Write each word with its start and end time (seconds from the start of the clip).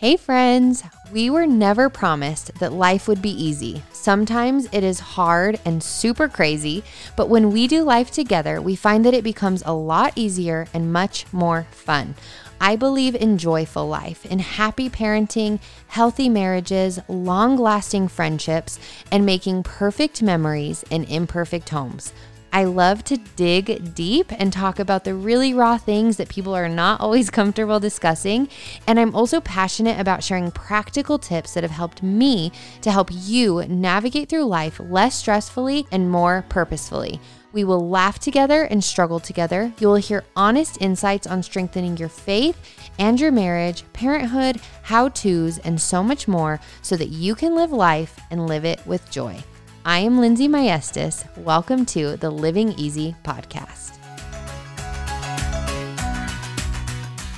Hey, 0.00 0.16
friends! 0.16 0.82
We 1.12 1.28
were 1.28 1.46
never 1.46 1.90
promised 1.90 2.54
that 2.54 2.72
life 2.72 3.06
would 3.06 3.20
be 3.20 3.32
easy. 3.32 3.82
Sometimes 3.92 4.66
it 4.72 4.82
is 4.82 4.98
hard 4.98 5.60
and 5.66 5.82
super 5.82 6.26
crazy, 6.26 6.82
but 7.16 7.28
when 7.28 7.52
we 7.52 7.66
do 7.66 7.82
life 7.82 8.10
together, 8.10 8.62
we 8.62 8.76
find 8.76 9.04
that 9.04 9.12
it 9.12 9.22
becomes 9.22 9.62
a 9.66 9.74
lot 9.74 10.14
easier 10.16 10.66
and 10.72 10.90
much 10.90 11.30
more 11.34 11.66
fun. 11.70 12.14
I 12.62 12.76
believe 12.76 13.14
in 13.14 13.36
joyful 13.36 13.86
life, 13.88 14.24
in 14.24 14.38
happy 14.38 14.88
parenting, 14.88 15.60
healthy 15.88 16.30
marriages, 16.30 16.98
long 17.06 17.58
lasting 17.58 18.08
friendships, 18.08 18.78
and 19.12 19.26
making 19.26 19.64
perfect 19.64 20.22
memories 20.22 20.82
in 20.88 21.04
imperfect 21.04 21.68
homes. 21.68 22.14
I 22.52 22.64
love 22.64 23.04
to 23.04 23.16
dig 23.36 23.94
deep 23.94 24.32
and 24.32 24.52
talk 24.52 24.80
about 24.80 25.04
the 25.04 25.14
really 25.14 25.54
raw 25.54 25.78
things 25.78 26.16
that 26.16 26.28
people 26.28 26.54
are 26.54 26.68
not 26.68 27.00
always 27.00 27.30
comfortable 27.30 27.78
discussing. 27.78 28.48
And 28.88 28.98
I'm 28.98 29.14
also 29.14 29.40
passionate 29.40 30.00
about 30.00 30.24
sharing 30.24 30.50
practical 30.50 31.18
tips 31.18 31.54
that 31.54 31.62
have 31.62 31.70
helped 31.70 32.02
me 32.02 32.50
to 32.82 32.90
help 32.90 33.10
you 33.12 33.64
navigate 33.68 34.28
through 34.28 34.46
life 34.46 34.80
less 34.80 35.22
stressfully 35.22 35.86
and 35.92 36.10
more 36.10 36.44
purposefully. 36.48 37.20
We 37.52 37.64
will 37.64 37.88
laugh 37.88 38.18
together 38.18 38.64
and 38.64 38.82
struggle 38.82 39.20
together. 39.20 39.72
You 39.78 39.88
will 39.88 39.96
hear 39.96 40.24
honest 40.36 40.80
insights 40.80 41.26
on 41.26 41.42
strengthening 41.42 41.96
your 41.96 42.08
faith 42.08 42.56
and 42.98 43.20
your 43.20 43.32
marriage, 43.32 43.84
parenthood, 43.92 44.60
how 44.82 45.08
to's, 45.08 45.58
and 45.58 45.80
so 45.80 46.02
much 46.02 46.28
more 46.28 46.60
so 46.82 46.96
that 46.96 47.08
you 47.08 47.34
can 47.34 47.54
live 47.54 47.72
life 47.72 48.18
and 48.30 48.46
live 48.46 48.64
it 48.64 48.84
with 48.86 49.08
joy. 49.10 49.42
I 49.82 50.00
am 50.00 50.18
Lindsey 50.18 50.46
Maestas. 50.46 51.24
Welcome 51.38 51.86
to 51.86 52.18
the 52.18 52.28
Living 52.28 52.72
Easy 52.72 53.16
podcast. 53.24 53.96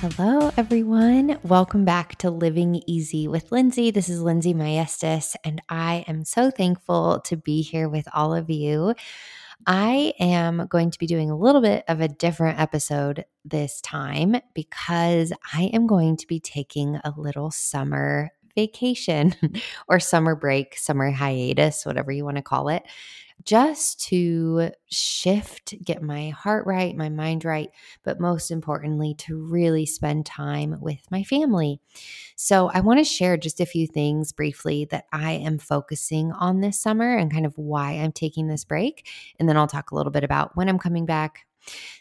Hello, 0.01 0.51
everyone. 0.57 1.39
Welcome 1.43 1.85
back 1.85 2.17
to 2.17 2.29
Living 2.29 2.83
Easy 2.85 3.29
with 3.29 3.49
Lindsey. 3.53 3.91
This 3.91 4.09
is 4.09 4.21
Lindsey 4.21 4.53
Maestas, 4.53 5.37
and 5.45 5.61
I 5.69 6.03
am 6.05 6.25
so 6.25 6.51
thankful 6.51 7.21
to 7.21 7.37
be 7.37 7.61
here 7.61 7.87
with 7.87 8.09
all 8.13 8.35
of 8.35 8.49
you. 8.49 8.93
I 9.65 10.13
am 10.19 10.67
going 10.67 10.91
to 10.91 10.99
be 10.99 11.07
doing 11.07 11.31
a 11.31 11.37
little 11.37 11.61
bit 11.61 11.85
of 11.87 12.01
a 12.01 12.09
different 12.09 12.59
episode 12.59 13.23
this 13.45 13.79
time 13.79 14.35
because 14.53 15.31
I 15.53 15.71
am 15.73 15.87
going 15.87 16.17
to 16.17 16.27
be 16.27 16.41
taking 16.41 16.99
a 17.05 17.13
little 17.15 17.51
summer 17.51 18.31
vacation 18.55 19.35
or 19.87 19.99
summer 19.99 20.35
break, 20.35 20.77
summer 20.77 21.11
hiatus, 21.11 21.85
whatever 21.85 22.11
you 22.11 22.23
want 22.23 22.37
to 22.37 22.43
call 22.43 22.69
it, 22.69 22.83
just 23.45 24.01
to 24.05 24.71
shift, 24.89 25.73
get 25.83 26.01
my 26.01 26.29
heart 26.29 26.65
right, 26.65 26.95
my 26.95 27.09
mind 27.09 27.43
right, 27.43 27.69
but 28.03 28.19
most 28.19 28.51
importantly, 28.51 29.15
to 29.15 29.37
really 29.37 29.85
spend 29.85 30.25
time 30.25 30.77
with 30.79 30.99
my 31.11 31.23
family. 31.23 31.81
So, 32.35 32.69
I 32.73 32.79
want 32.79 32.99
to 32.99 33.03
share 33.03 33.37
just 33.37 33.59
a 33.59 33.65
few 33.65 33.87
things 33.87 34.31
briefly 34.31 34.85
that 34.91 35.05
I 35.11 35.33
am 35.33 35.57
focusing 35.57 36.31
on 36.31 36.61
this 36.61 36.79
summer 36.79 37.17
and 37.17 37.31
kind 37.31 37.45
of 37.45 37.57
why 37.57 37.93
I'm 37.93 38.11
taking 38.11 38.47
this 38.47 38.63
break. 38.63 39.07
And 39.39 39.49
then 39.49 39.57
I'll 39.57 39.67
talk 39.67 39.91
a 39.91 39.95
little 39.95 40.11
bit 40.11 40.23
about 40.23 40.55
when 40.55 40.69
I'm 40.69 40.79
coming 40.79 41.05
back. 41.05 41.45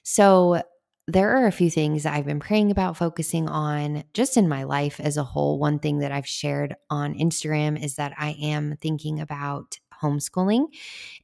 So, 0.03 0.63
there 1.09 1.37
are 1.37 1.47
a 1.47 1.53
few 1.53 1.71
things 1.71 2.07
I've 2.07 2.27
been 2.27 2.41
praying 2.41 2.71
about 2.71 2.97
focusing 2.97 3.49
on 3.49 4.05
just 4.15 4.37
in 4.37 4.49
my 4.49 4.63
life 4.63 5.01
as 5.01 5.17
a 5.17 5.25
whole. 5.25 5.59
One 5.59 5.79
thing 5.79 5.99
that 5.99 6.13
I've 6.13 6.27
shared 6.27 6.77
on 6.91 7.15
Instagram 7.15 7.83
is 7.83 7.97
that 7.97 8.15
I 8.17 8.37
am 8.41 8.77
thinking 8.81 9.21
about 9.21 9.79
homeschooling. 10.03 10.67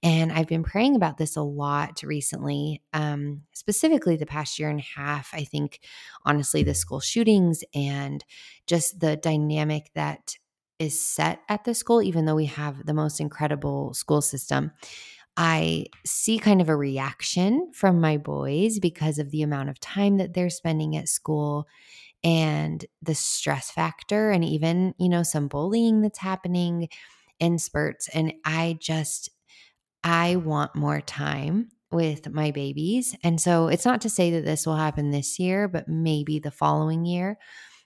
And 0.03 0.33
I've 0.33 0.47
been 0.47 0.63
praying 0.63 0.97
about 0.97 1.19
this 1.19 1.37
a 1.37 1.43
lot 1.43 2.03
recently, 2.03 2.83
um, 2.93 3.43
specifically 3.53 4.17
the 4.17 4.27
past 4.27 4.59
year 4.59 4.69
and 4.69 4.81
a 4.81 5.01
half. 5.01 5.31
I 5.33 5.45
think, 5.45 5.81
honestly, 6.25 6.63
the 6.63 6.75
school 6.75 7.01
shootings 7.01 7.65
and 7.75 8.25
just 8.67 9.01
the 9.01 9.17
dynamic 9.17 9.91
that 9.95 10.37
is 10.79 11.03
set 11.03 11.41
at 11.49 11.65
the 11.65 11.75
school, 11.75 12.03
even 12.03 12.25
though 12.25 12.37
we 12.37 12.47
have 12.47 12.87
the 12.87 12.95
most 12.95 13.21
incredible 13.21 13.95
school 13.95 14.23
system. 14.23 14.71
I 15.39 15.87
see 16.05 16.41
kind 16.41 16.61
of 16.61 16.69
a 16.69 16.77
reaction 16.77 17.71
from 17.73 18.01
my 18.01 18.17
boys 18.17 18.81
because 18.81 19.21
of 19.21 19.31
the 19.31 19.43
amount 19.43 19.71
of 19.71 19.79
time 19.79 20.19
that 20.19 20.35
they're 20.35 20.51
spending 20.51 20.97
at 20.97 21.09
school 21.09 21.69
and 22.25 22.85
the 23.03 23.15
stress 23.15 23.71
factor 23.71 24.33
and 24.33 24.45
even, 24.45 24.95
you 24.99 25.09
know, 25.09 25.23
some 25.23 25.47
bullying 25.47 26.03
that's 26.03 26.19
happening 26.19 26.89
in 27.39 27.59
spurts 27.61 28.09
and 28.09 28.35
I 28.45 28.79
just 28.81 29.31
I 30.03 30.37
want 30.37 30.75
more 30.75 31.01
time 31.01 31.71
with 31.93 32.29
my 32.31 32.51
babies. 32.51 33.17
And 33.23 33.41
so 33.41 33.69
it's 33.69 33.85
not 33.85 34.01
to 34.01 34.11
say 34.11 34.33
that 34.33 34.45
this 34.45 34.67
will 34.67 34.77
happen 34.77 35.11
this 35.13 35.39
year, 35.39 35.69
but 35.69 35.89
maybe 35.89 36.41
the 36.41 36.51
following 36.51 37.05
year. 37.05 37.39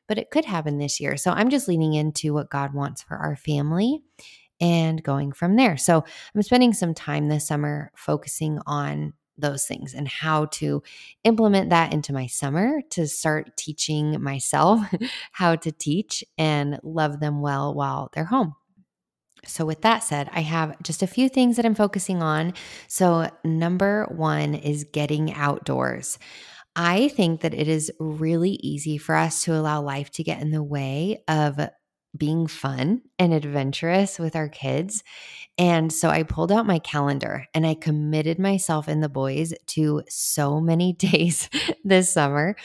But 0.08 0.18
it 0.18 0.30
could 0.30 0.46
happen 0.46 0.78
this 0.78 1.00
year. 1.00 1.18
So 1.18 1.32
I'm 1.32 1.50
just 1.50 1.68
leaning 1.68 1.94
into 1.94 2.32
what 2.32 2.50
God 2.50 2.72
wants 2.72 3.02
for 3.02 3.16
our 3.16 3.36
family 3.36 4.02
and 4.62 5.02
going 5.02 5.32
from 5.32 5.56
there. 5.56 5.76
So 5.76 6.04
I'm 6.34 6.42
spending 6.42 6.72
some 6.72 6.94
time 6.94 7.28
this 7.28 7.46
summer 7.46 7.90
focusing 7.96 8.60
on 8.64 9.12
those 9.36 9.66
things 9.66 9.92
and 9.92 10.06
how 10.06 10.44
to 10.46 10.82
implement 11.24 11.70
that 11.70 11.92
into 11.92 12.12
my 12.12 12.26
summer 12.26 12.80
to 12.90 13.08
start 13.08 13.56
teaching 13.56 14.22
myself 14.22 14.80
how 15.32 15.56
to 15.56 15.72
teach 15.72 16.22
and 16.38 16.78
love 16.82 17.18
them 17.18 17.40
well 17.40 17.74
while 17.74 18.08
they're 18.14 18.24
home. 18.24 18.54
So, 19.44 19.66
with 19.66 19.82
that 19.82 20.04
said, 20.04 20.30
I 20.32 20.42
have 20.42 20.80
just 20.84 21.02
a 21.02 21.08
few 21.08 21.28
things 21.28 21.56
that 21.56 21.66
I'm 21.66 21.74
focusing 21.74 22.22
on. 22.22 22.54
So, 22.86 23.28
number 23.44 24.06
one 24.14 24.54
is 24.54 24.84
getting 24.84 25.34
outdoors. 25.34 26.16
I 26.76 27.08
think 27.08 27.40
that 27.40 27.52
it 27.52 27.66
is 27.66 27.90
really 27.98 28.52
easy 28.62 28.98
for 28.98 29.16
us 29.16 29.42
to 29.44 29.54
allow 29.54 29.82
life 29.82 30.10
to 30.12 30.22
get 30.22 30.40
in 30.40 30.52
the 30.52 30.62
way 30.62 31.24
of 31.26 31.58
being 32.16 32.46
fun 32.46 33.02
and 33.18 33.32
adventurous 33.32 34.18
with 34.18 34.36
our 34.36 34.48
kids. 34.48 35.02
And 35.58 35.92
so 35.92 36.08
I 36.08 36.22
pulled 36.22 36.52
out 36.52 36.66
my 36.66 36.78
calendar 36.78 37.46
and 37.54 37.66
I 37.66 37.74
committed 37.74 38.38
myself 38.38 38.88
and 38.88 39.02
the 39.02 39.08
boys 39.08 39.54
to 39.68 40.02
so 40.08 40.60
many 40.60 40.92
days 40.98 41.48
this 41.84 42.12
summer. 42.12 42.56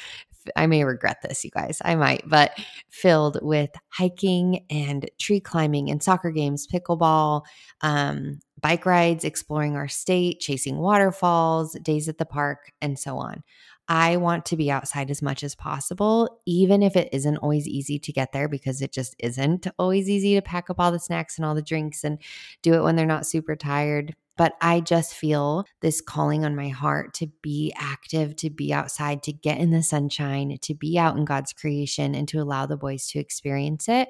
I 0.56 0.66
may 0.68 0.86
regret 0.86 1.18
this, 1.22 1.44
you 1.44 1.52
guys. 1.52 1.81
I 1.84 1.96
might, 1.96 2.24
but 2.28 2.57
filled 2.90 3.40
with 3.41 3.69
hiking 3.90 4.66
and 4.69 5.09
tree 5.19 5.41
climbing 5.41 5.90
and 5.91 6.02
soccer 6.02 6.31
games, 6.31 6.68
pickleball, 6.68 7.44
um, 7.81 8.40
bike 8.62 8.86
rides, 8.86 9.25
exploring 9.25 9.75
our 9.75 9.90
state, 9.90 10.40
chasing 10.40 10.78
waterfalls, 10.78 11.74
days 11.81 12.07
at 12.07 12.18
the 12.18 12.25
park, 12.25 12.72
and 12.81 12.97
so 12.97 13.18
on. 13.18 13.44
I 13.90 14.18
want 14.18 14.46
to 14.48 14.58
be 14.58 14.70
outside 14.70 15.09
as 15.09 15.22
much 15.22 15.44
as 15.44 15.56
possible, 15.56 16.42
even 16.46 16.84
if 16.84 16.96
it 16.96 17.09
isn't 17.14 17.38
always 17.38 17.68
easy 17.68 18.00
to 18.00 18.12
get 18.12 18.34
there 18.34 18.50
because 18.50 18.81
it 18.81 18.92
just 18.92 19.16
isn't 19.20 19.68
always 19.80 20.09
easy 20.09 20.36
to 20.36 20.42
pack 20.42 20.70
up 20.70 20.80
all 20.80 20.92
the 20.92 21.00
snacks 21.00 21.38
and 21.38 21.46
all 21.46 21.56
the 21.56 21.62
drinks 21.62 22.03
and 22.03 22.20
do 22.62 22.74
it 22.74 22.84
when 22.84 22.96
they're 22.96 23.06
not 23.06 23.25
super 23.25 23.56
tired. 23.56 24.14
But 24.36 24.53
I 24.62 24.81
just 24.81 25.16
feel 25.16 25.66
this 25.81 26.02
calling 26.02 26.46
on 26.46 26.56
my 26.56 26.68
heart 26.68 27.14
to 27.16 27.28
be 27.42 27.74
active, 27.75 28.36
to 28.38 28.50
be 28.50 28.74
outside, 28.74 29.24
to 29.24 29.34
get 29.34 29.58
in 29.58 29.72
the 29.72 29.81
sunshine, 29.81 30.58
to 30.62 30.75
be 30.75 31.00
out 31.00 31.18
in 31.18 31.25
God's 31.25 31.54
creation, 31.54 32.14
and 32.14 32.28
to 32.28 32.40
allow 32.40 32.66
the 32.66 32.78
boys 32.78 33.08
to 33.08 33.19
experience 33.19 33.90
it 33.90 34.09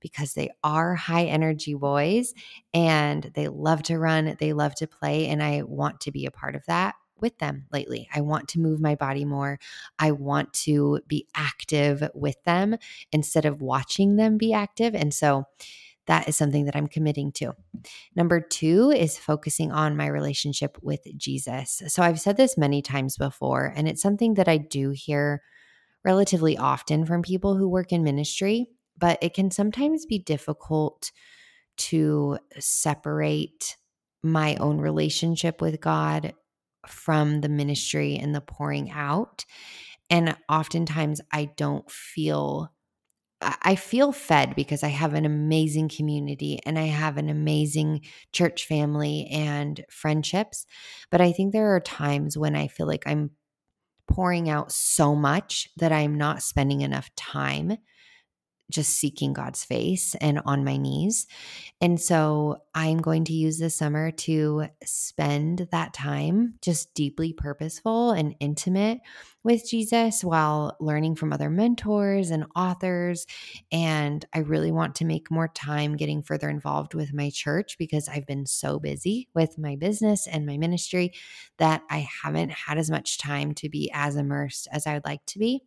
because 0.00 0.34
they 0.34 0.48
are 0.64 0.94
high 0.94 1.24
energy 1.24 1.74
boys 1.74 2.32
and 2.72 3.30
they 3.34 3.48
love 3.48 3.82
to 3.84 3.98
run, 3.98 4.36
they 4.40 4.52
love 4.52 4.74
to 4.76 4.86
play, 4.86 5.28
and 5.28 5.42
I 5.42 5.62
want 5.62 6.00
to 6.02 6.12
be 6.12 6.26
a 6.26 6.30
part 6.30 6.56
of 6.56 6.64
that 6.66 6.94
with 7.20 7.38
them 7.38 7.66
lately. 7.72 8.08
I 8.14 8.20
want 8.20 8.48
to 8.48 8.60
move 8.60 8.80
my 8.80 8.94
body 8.94 9.24
more. 9.24 9.58
I 9.98 10.12
want 10.12 10.52
to 10.64 11.00
be 11.06 11.26
active 11.34 12.08
with 12.14 12.42
them 12.44 12.76
instead 13.12 13.44
of 13.44 13.62
watching 13.62 14.16
them 14.16 14.38
be 14.38 14.52
active. 14.52 14.94
And 14.94 15.12
so 15.12 15.44
that 16.06 16.26
is 16.26 16.36
something 16.36 16.64
that 16.64 16.74
I'm 16.74 16.88
committing 16.88 17.32
to. 17.32 17.54
Number 18.16 18.40
two 18.40 18.90
is 18.90 19.18
focusing 19.18 19.70
on 19.70 19.96
my 19.96 20.06
relationship 20.06 20.78
with 20.82 21.00
Jesus. 21.16 21.82
So 21.88 22.02
I've 22.02 22.20
said 22.20 22.38
this 22.38 22.56
many 22.56 22.80
times 22.80 23.18
before, 23.18 23.72
and 23.76 23.86
it's 23.86 24.02
something 24.02 24.34
that 24.34 24.48
I 24.48 24.56
do 24.56 24.90
hear 24.90 25.42
relatively 26.04 26.56
often 26.56 27.04
from 27.04 27.22
people 27.22 27.56
who 27.56 27.68
work 27.68 27.92
in 27.92 28.02
ministry, 28.02 28.68
but 28.96 29.18
it 29.20 29.34
can 29.34 29.50
sometimes 29.50 30.06
be 30.06 30.18
difficult 30.18 31.12
to 31.76 32.38
separate 32.58 33.76
my 34.22 34.56
own 34.56 34.78
relationship 34.78 35.60
with 35.60 35.80
God 35.80 36.32
from 36.88 37.40
the 37.40 37.48
ministry 37.48 38.16
and 38.16 38.34
the 38.34 38.40
pouring 38.40 38.90
out. 38.90 39.44
And 40.10 40.36
oftentimes 40.48 41.20
I 41.32 41.46
don't 41.56 41.90
feel 41.90 42.72
I 43.40 43.76
feel 43.76 44.10
fed 44.10 44.56
because 44.56 44.82
I 44.82 44.88
have 44.88 45.14
an 45.14 45.24
amazing 45.24 45.88
community 45.88 46.58
and 46.66 46.76
I 46.76 46.86
have 46.86 47.18
an 47.18 47.28
amazing 47.28 48.00
church 48.32 48.66
family 48.66 49.28
and 49.30 49.84
friendships. 49.90 50.66
But 51.10 51.20
I 51.20 51.30
think 51.30 51.52
there 51.52 51.74
are 51.74 51.80
times 51.80 52.36
when 52.36 52.56
I 52.56 52.66
feel 52.66 52.88
like 52.88 53.06
I'm 53.06 53.30
pouring 54.08 54.48
out 54.48 54.72
so 54.72 55.14
much 55.14 55.68
that 55.76 55.92
I'm 55.92 56.16
not 56.16 56.42
spending 56.42 56.80
enough 56.80 57.14
time 57.14 57.76
just 58.70 58.94
seeking 58.94 59.32
God's 59.32 59.64
face 59.64 60.14
and 60.16 60.40
on 60.44 60.64
my 60.64 60.76
knees. 60.76 61.26
And 61.80 62.00
so 62.00 62.62
I'm 62.74 62.98
going 62.98 63.24
to 63.24 63.32
use 63.32 63.58
this 63.58 63.74
summer 63.74 64.10
to 64.10 64.66
spend 64.84 65.68
that 65.70 65.94
time 65.94 66.54
just 66.60 66.92
deeply 66.94 67.32
purposeful 67.32 68.12
and 68.12 68.34
intimate 68.40 69.00
with 69.44 69.68
Jesus 69.68 70.22
while 70.22 70.76
learning 70.80 71.14
from 71.14 71.32
other 71.32 71.48
mentors 71.48 72.30
and 72.30 72.44
authors. 72.54 73.26
And 73.72 74.24
I 74.34 74.40
really 74.40 74.70
want 74.70 74.96
to 74.96 75.04
make 75.04 75.30
more 75.30 75.48
time 75.48 75.96
getting 75.96 76.22
further 76.22 76.50
involved 76.50 76.94
with 76.94 77.14
my 77.14 77.30
church 77.30 77.78
because 77.78 78.08
I've 78.08 78.26
been 78.26 78.44
so 78.44 78.78
busy 78.78 79.28
with 79.34 79.56
my 79.56 79.76
business 79.76 80.26
and 80.26 80.44
my 80.44 80.58
ministry 80.58 81.14
that 81.56 81.82
I 81.88 82.06
haven't 82.22 82.50
had 82.50 82.76
as 82.76 82.90
much 82.90 83.18
time 83.18 83.54
to 83.54 83.68
be 83.68 83.90
as 83.94 84.16
immersed 84.16 84.68
as 84.72 84.86
I 84.86 84.94
would 84.94 85.04
like 85.04 85.24
to 85.26 85.38
be. 85.38 85.62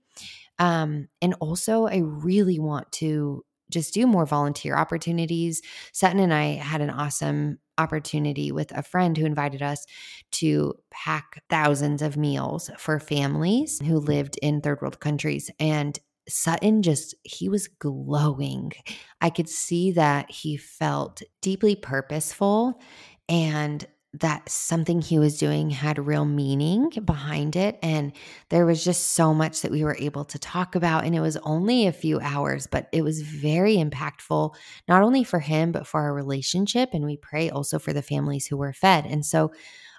Um, 0.59 1.07
and 1.21 1.33
also, 1.39 1.87
I 1.87 1.97
really 1.97 2.59
want 2.59 2.91
to 2.93 3.43
just 3.71 3.93
do 3.93 4.05
more 4.05 4.25
volunteer 4.25 4.75
opportunities. 4.75 5.61
Sutton 5.93 6.19
and 6.19 6.33
I 6.33 6.53
had 6.53 6.81
an 6.81 6.89
awesome 6.89 7.57
opportunity 7.77 8.51
with 8.51 8.71
a 8.71 8.83
friend 8.83 9.17
who 9.17 9.25
invited 9.25 9.61
us 9.61 9.85
to 10.33 10.73
pack 10.91 11.43
thousands 11.49 12.01
of 12.01 12.17
meals 12.17 12.69
for 12.77 12.99
families 12.99 13.79
who 13.83 13.97
lived 13.97 14.37
in 14.41 14.61
third 14.61 14.81
world 14.81 14.99
countries. 14.99 15.49
And 15.59 15.97
Sutton 16.29 16.83
just, 16.83 17.15
he 17.23 17.49
was 17.49 17.67
glowing. 17.67 18.73
I 19.21 19.29
could 19.29 19.49
see 19.49 19.91
that 19.93 20.29
he 20.29 20.57
felt 20.57 21.21
deeply 21.41 21.75
purposeful 21.75 22.79
and 23.27 23.85
that 24.13 24.49
something 24.49 25.01
he 25.01 25.17
was 25.17 25.37
doing 25.37 25.69
had 25.69 25.97
real 25.97 26.25
meaning 26.25 26.89
behind 27.05 27.55
it. 27.55 27.79
And 27.81 28.11
there 28.49 28.65
was 28.65 28.83
just 28.83 29.11
so 29.11 29.33
much 29.33 29.61
that 29.61 29.71
we 29.71 29.83
were 29.85 29.95
able 29.99 30.25
to 30.25 30.39
talk 30.39 30.75
about. 30.75 31.05
And 31.05 31.15
it 31.15 31.21
was 31.21 31.37
only 31.37 31.87
a 31.87 31.93
few 31.93 32.19
hours, 32.19 32.67
but 32.67 32.89
it 32.91 33.03
was 33.03 33.21
very 33.21 33.77
impactful, 33.77 34.53
not 34.89 35.01
only 35.01 35.23
for 35.23 35.39
him, 35.39 35.71
but 35.71 35.87
for 35.87 36.01
our 36.01 36.13
relationship. 36.13 36.89
And 36.93 37.05
we 37.05 37.15
pray 37.15 37.49
also 37.49 37.79
for 37.79 37.93
the 37.93 38.01
families 38.01 38.45
who 38.45 38.57
were 38.57 38.73
fed. 38.73 39.05
And 39.05 39.25
so 39.25 39.53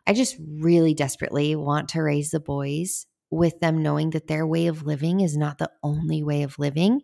I 0.07 0.13
just 0.13 0.37
really 0.39 0.93
desperately 0.95 1.57
want 1.57 1.89
to 1.91 2.03
raise 2.03 2.31
the 2.31 2.41
boys 2.41 3.07
with 3.33 3.59
them 3.61 3.83
knowing 3.83 4.11
that 4.11 4.27
their 4.27 4.47
way 4.47 4.67
of 4.67 4.85
living 4.85 5.21
is 5.21 5.37
not 5.37 5.57
the 5.57 5.71
only 5.83 6.23
way 6.23 6.43
of 6.43 6.59
living. 6.59 7.01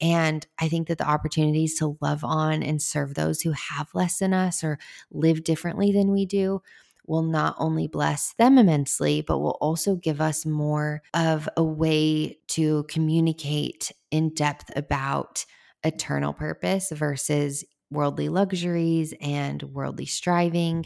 And 0.00 0.46
I 0.60 0.68
think 0.68 0.88
that 0.88 0.98
the 0.98 1.08
opportunities 1.08 1.78
to 1.78 1.96
love 2.02 2.22
on 2.22 2.62
and 2.62 2.80
serve 2.82 3.14
those 3.14 3.40
who 3.40 3.52
have 3.52 3.88
less 3.94 4.18
than 4.18 4.34
us 4.34 4.62
or 4.62 4.78
live 5.10 5.42
differently 5.42 5.90
than 5.90 6.12
we 6.12 6.26
do 6.26 6.60
will 7.06 7.22
not 7.22 7.56
only 7.58 7.88
bless 7.88 8.34
them 8.34 8.58
immensely, 8.58 9.22
but 9.22 9.38
will 9.38 9.56
also 9.60 9.96
give 9.96 10.20
us 10.20 10.44
more 10.44 11.00
of 11.14 11.48
a 11.56 11.64
way 11.64 12.38
to 12.48 12.84
communicate 12.84 13.90
in 14.10 14.34
depth 14.34 14.70
about 14.76 15.46
eternal 15.82 16.34
purpose 16.34 16.90
versus 16.90 17.64
worldly 17.90 18.28
luxuries 18.28 19.14
and 19.20 19.62
worldly 19.62 20.06
striving, 20.06 20.84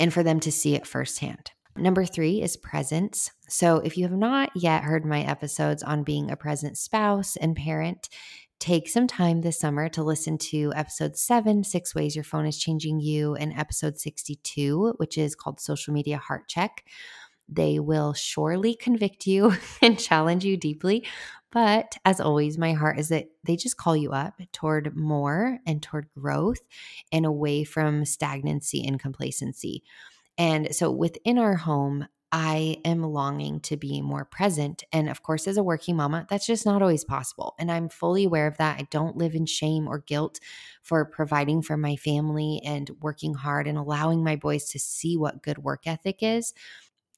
and 0.00 0.12
for 0.12 0.24
them 0.24 0.40
to 0.40 0.50
see 0.50 0.74
it 0.74 0.86
firsthand. 0.86 1.52
Number 1.78 2.06
three 2.06 2.40
is 2.40 2.56
presence. 2.56 3.30
So, 3.48 3.76
if 3.76 3.98
you 3.98 4.04
have 4.04 4.16
not 4.16 4.50
yet 4.54 4.82
heard 4.82 5.04
my 5.04 5.20
episodes 5.20 5.82
on 5.82 6.04
being 6.04 6.30
a 6.30 6.36
present 6.36 6.78
spouse 6.78 7.36
and 7.36 7.54
parent, 7.54 8.08
take 8.58 8.88
some 8.88 9.06
time 9.06 9.42
this 9.42 9.60
summer 9.60 9.90
to 9.90 10.02
listen 10.02 10.38
to 10.38 10.72
episode 10.74 11.18
seven, 11.18 11.64
Six 11.64 11.94
Ways 11.94 12.16
Your 12.16 12.24
Phone 12.24 12.46
is 12.46 12.58
Changing 12.58 12.98
You, 12.98 13.34
and 13.34 13.52
episode 13.52 13.98
62, 13.98 14.94
which 14.96 15.18
is 15.18 15.34
called 15.34 15.60
Social 15.60 15.92
Media 15.92 16.16
Heart 16.16 16.48
Check. 16.48 16.82
They 17.46 17.78
will 17.78 18.14
surely 18.14 18.74
convict 18.74 19.26
you 19.26 19.52
and 19.82 19.98
challenge 19.98 20.46
you 20.46 20.56
deeply. 20.56 21.06
But 21.52 21.96
as 22.06 22.20
always, 22.20 22.56
my 22.56 22.72
heart 22.72 22.98
is 22.98 23.10
that 23.10 23.26
they 23.44 23.56
just 23.56 23.76
call 23.76 23.96
you 23.96 24.12
up 24.12 24.40
toward 24.52 24.96
more 24.96 25.58
and 25.66 25.82
toward 25.82 26.08
growth 26.18 26.60
and 27.12 27.26
away 27.26 27.64
from 27.64 28.06
stagnancy 28.06 28.82
and 28.84 28.98
complacency. 28.98 29.82
And 30.38 30.74
so 30.74 30.90
within 30.90 31.38
our 31.38 31.56
home, 31.56 32.06
I 32.32 32.78
am 32.84 33.02
longing 33.02 33.60
to 33.60 33.76
be 33.76 34.02
more 34.02 34.24
present. 34.24 34.82
And 34.92 35.08
of 35.08 35.22
course, 35.22 35.46
as 35.46 35.56
a 35.56 35.62
working 35.62 35.96
mama, 35.96 36.26
that's 36.28 36.46
just 36.46 36.66
not 36.66 36.82
always 36.82 37.04
possible. 37.04 37.54
And 37.58 37.70
I'm 37.70 37.88
fully 37.88 38.24
aware 38.24 38.46
of 38.46 38.56
that. 38.58 38.80
I 38.80 38.88
don't 38.90 39.16
live 39.16 39.34
in 39.34 39.46
shame 39.46 39.86
or 39.86 40.00
guilt 40.00 40.40
for 40.82 41.04
providing 41.04 41.62
for 41.62 41.76
my 41.76 41.96
family 41.96 42.60
and 42.64 42.90
working 43.00 43.34
hard 43.34 43.66
and 43.66 43.78
allowing 43.78 44.24
my 44.24 44.36
boys 44.36 44.68
to 44.70 44.78
see 44.78 45.16
what 45.16 45.42
good 45.42 45.58
work 45.58 45.86
ethic 45.86 46.18
is. 46.20 46.52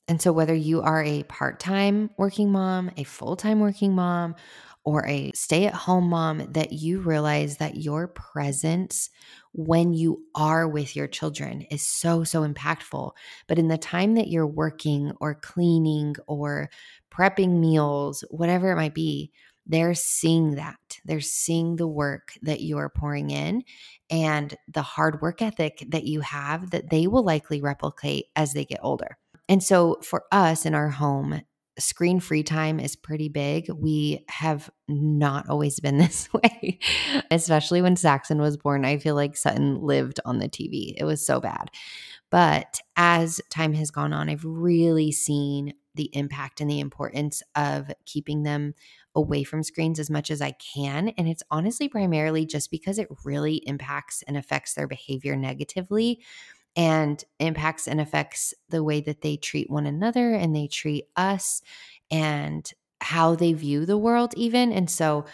And 0.09 0.23
so, 0.23 0.33
whether 0.33 0.55
you 0.55 0.83
are 0.83 1.03
a 1.03 1.23
part 1.25 1.59
time 1.59 2.11
working 2.17 2.51
mom, 2.53 2.91
a 2.97 3.05
full 3.05 3.37
time 3.37 3.61
working 3.61 3.95
mom, 3.95 4.37
or 4.85 5.07
a 5.07 5.33
stay 5.35 5.67
at 5.67 5.75
home 5.75 6.09
mom, 6.09 6.53
that 6.53 6.73
you 6.73 7.01
realize 7.01 7.59
that 7.59 7.77
your 7.77 8.09
presence 8.09 9.11
when 9.59 9.93
you 9.93 10.23
are 10.37 10.69
with 10.69 10.95
your 10.95 11.09
children 11.09 11.63
is 11.63 11.83
so, 11.85 12.23
so 12.23 12.49
impactful. 12.49 13.11
But 13.49 13.59
in 13.59 13.67
the 13.67 13.77
time 13.77 14.15
that 14.15 14.29
you're 14.29 14.47
working 14.47 15.11
or 15.21 15.35
cleaning 15.35 16.15
or 16.29 16.71
prepping 17.11 17.59
meals, 17.59 18.23
whatever 18.31 18.71
it 18.71 18.77
might 18.77 18.95
be, 18.95 19.33
they're 19.67 19.97
seeing 19.97 20.55
that. 20.55 21.01
They're 21.05 21.21
seeing 21.21 21.75
the 21.75 21.89
work 21.89 22.35
that 22.43 22.61
you 22.61 22.79
are 22.79 22.89
pouring 22.89 23.31
in 23.31 23.65
and 24.09 24.55
the 24.73 24.83
hard 24.83 25.21
work 25.21 25.43
ethic 25.43 25.85
that 25.89 26.05
you 26.05 26.21
have 26.21 26.71
that 26.71 26.91
they 26.91 27.09
will 27.09 27.25
likely 27.25 27.61
replicate 27.61 28.27
as 28.37 28.53
they 28.53 28.65
get 28.65 28.79
older. 28.81 29.19
And 29.49 29.61
so 29.61 29.99
for 30.05 30.23
us 30.31 30.67
in 30.67 30.75
our 30.77 30.89
home, 30.89 31.43
screen 31.79 32.21
free 32.21 32.43
time 32.43 32.81
is 32.81 32.97
pretty 32.97 33.29
big. 33.29 33.71
We 33.71 34.25
have 34.29 34.71
not 34.89 35.49
always 35.49 35.81
been 35.81 35.99
this 35.99 36.29
way, 36.33 36.79
especially 37.31 37.83
when 37.83 37.97
Saxon 37.97 38.41
was 38.41 38.57
born. 38.57 38.85
I 38.85 38.99
feel 38.99 39.15
like 39.15 39.37
Sutton 39.37 39.81
lived 39.81 40.21
on 40.25 40.39
the 40.39 40.49
TV. 40.49 40.95
It 40.97 41.05
was 41.05 41.25
so 41.25 41.41
bad. 41.41 41.71
But 42.31 42.81
as 42.97 43.41
time 43.51 43.73
has 43.75 43.91
gone 43.91 44.13
on, 44.13 44.29
I've 44.29 44.45
really 44.45 45.13
seen 45.13 45.73
the 45.95 46.11
impact 46.13 46.61
and 46.61 46.71
the 46.71 46.81
importance 46.81 47.43
of 47.57 47.91
keeping 48.07 48.43
them 48.43 48.75
away 49.15 49.43
from 49.43 49.63
screens 49.63 49.99
as 49.99 50.11
much 50.11 50.31
as 50.31 50.41
I 50.41 50.53
can. 50.53 51.09
And 51.19 51.29
it's 51.29 51.43
honestly 51.51 51.89
primarily 51.89 52.47
just 52.47 52.71
because 52.71 52.99
it 52.99 53.09
really 53.25 53.57
impacts 53.67 54.23
and 54.29 54.37
affects 54.37 54.75
their 54.75 54.87
behavior 54.87 55.35
negatively 55.35 56.21
and 56.79 57.25
impacts 57.41 57.89
and 57.89 58.01
affects 58.01 58.55
the 58.69 58.85
way 58.85 59.01
that 59.01 59.21
they 59.21 59.37
treat 59.37 59.69
one 59.69 59.85
another 59.85 60.33
and 60.33 60.55
they 60.55 60.69
treat 60.69 61.07
us 61.17 61.61
and 62.09 62.73
how 63.01 63.35
they 63.35 63.53
view 63.53 63.85
the 63.85 63.99
world, 63.99 64.33
even. 64.37 64.73
And 64.73 64.89
so 64.89 65.25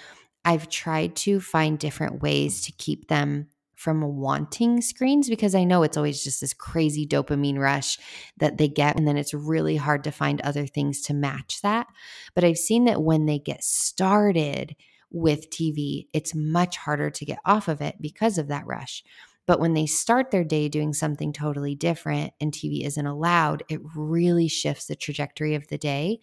I've 0.42 0.70
tried 0.70 1.14
to 1.16 1.40
find 1.40 1.78
different 1.78 2.22
ways 2.22 2.62
to 2.62 2.72
keep 2.72 3.08
them 3.08 3.48
from 3.74 4.16
wanting 4.16 4.80
screens 4.80 5.28
because 5.28 5.54
I 5.54 5.64
know 5.64 5.82
it's 5.82 5.98
always 5.98 6.24
just 6.24 6.40
this 6.40 6.54
crazy 6.54 7.06
dopamine 7.06 7.58
rush 7.58 7.98
that 8.38 8.56
they 8.56 8.68
get. 8.68 8.96
And 8.96 9.06
then 9.06 9.18
it's 9.18 9.34
really 9.34 9.76
hard 9.76 10.04
to 10.04 10.10
find 10.10 10.40
other 10.40 10.66
things 10.66 11.02
to 11.02 11.14
match 11.14 11.60
that. 11.60 11.88
But 12.34 12.44
I've 12.44 12.56
seen 12.56 12.86
that 12.86 13.02
when 13.02 13.26
they 13.26 13.38
get 13.38 13.62
started 13.62 14.76
with 15.10 15.50
TV, 15.50 16.06
it's 16.14 16.34
much 16.34 16.78
harder 16.78 17.10
to 17.10 17.24
get 17.26 17.38
off 17.44 17.68
of 17.68 17.82
it 17.82 17.96
because 18.00 18.38
of 18.38 18.48
that 18.48 18.66
rush. 18.66 19.04
But 19.46 19.60
when 19.60 19.74
they 19.74 19.86
start 19.86 20.30
their 20.30 20.44
day 20.44 20.68
doing 20.68 20.92
something 20.94 21.32
totally 21.32 21.74
different 21.74 22.32
and 22.40 22.52
TV 22.52 22.84
isn't 22.86 23.06
allowed, 23.06 23.62
it 23.68 23.80
really 23.94 24.48
shifts 24.48 24.86
the 24.86 24.96
trajectory 24.96 25.54
of 25.54 25.68
the 25.68 25.78
day. 25.78 26.20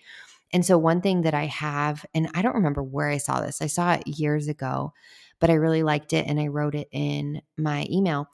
And 0.54 0.66
so, 0.66 0.78
one 0.78 1.02
thing 1.02 1.22
that 1.22 1.34
I 1.34 1.46
have, 1.46 2.06
and 2.14 2.30
I 2.34 2.42
don't 2.42 2.56
remember 2.56 2.84
where 2.84 3.10
I 3.10 3.18
saw 3.18 3.42
this, 3.42 3.62
I 3.62 3.68
saw 3.68 3.94
it 3.94 4.08
years 4.08 4.48
ago, 4.48 4.94
but 5.40 5.50
I 5.50 5.54
really 5.54 5.84
liked 5.84 6.14
it 6.14 6.26
and 6.28 6.40
I 6.40 6.48
wrote 6.48 6.76
it 6.76 6.90
in 6.92 7.42
my 7.58 7.88
email. 7.90 8.28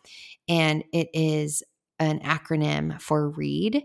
And 0.49 0.83
it 0.91 1.09
is 1.13 1.63
an 1.99 2.19
acronym 2.19 2.99
for 3.01 3.29
READ. 3.29 3.83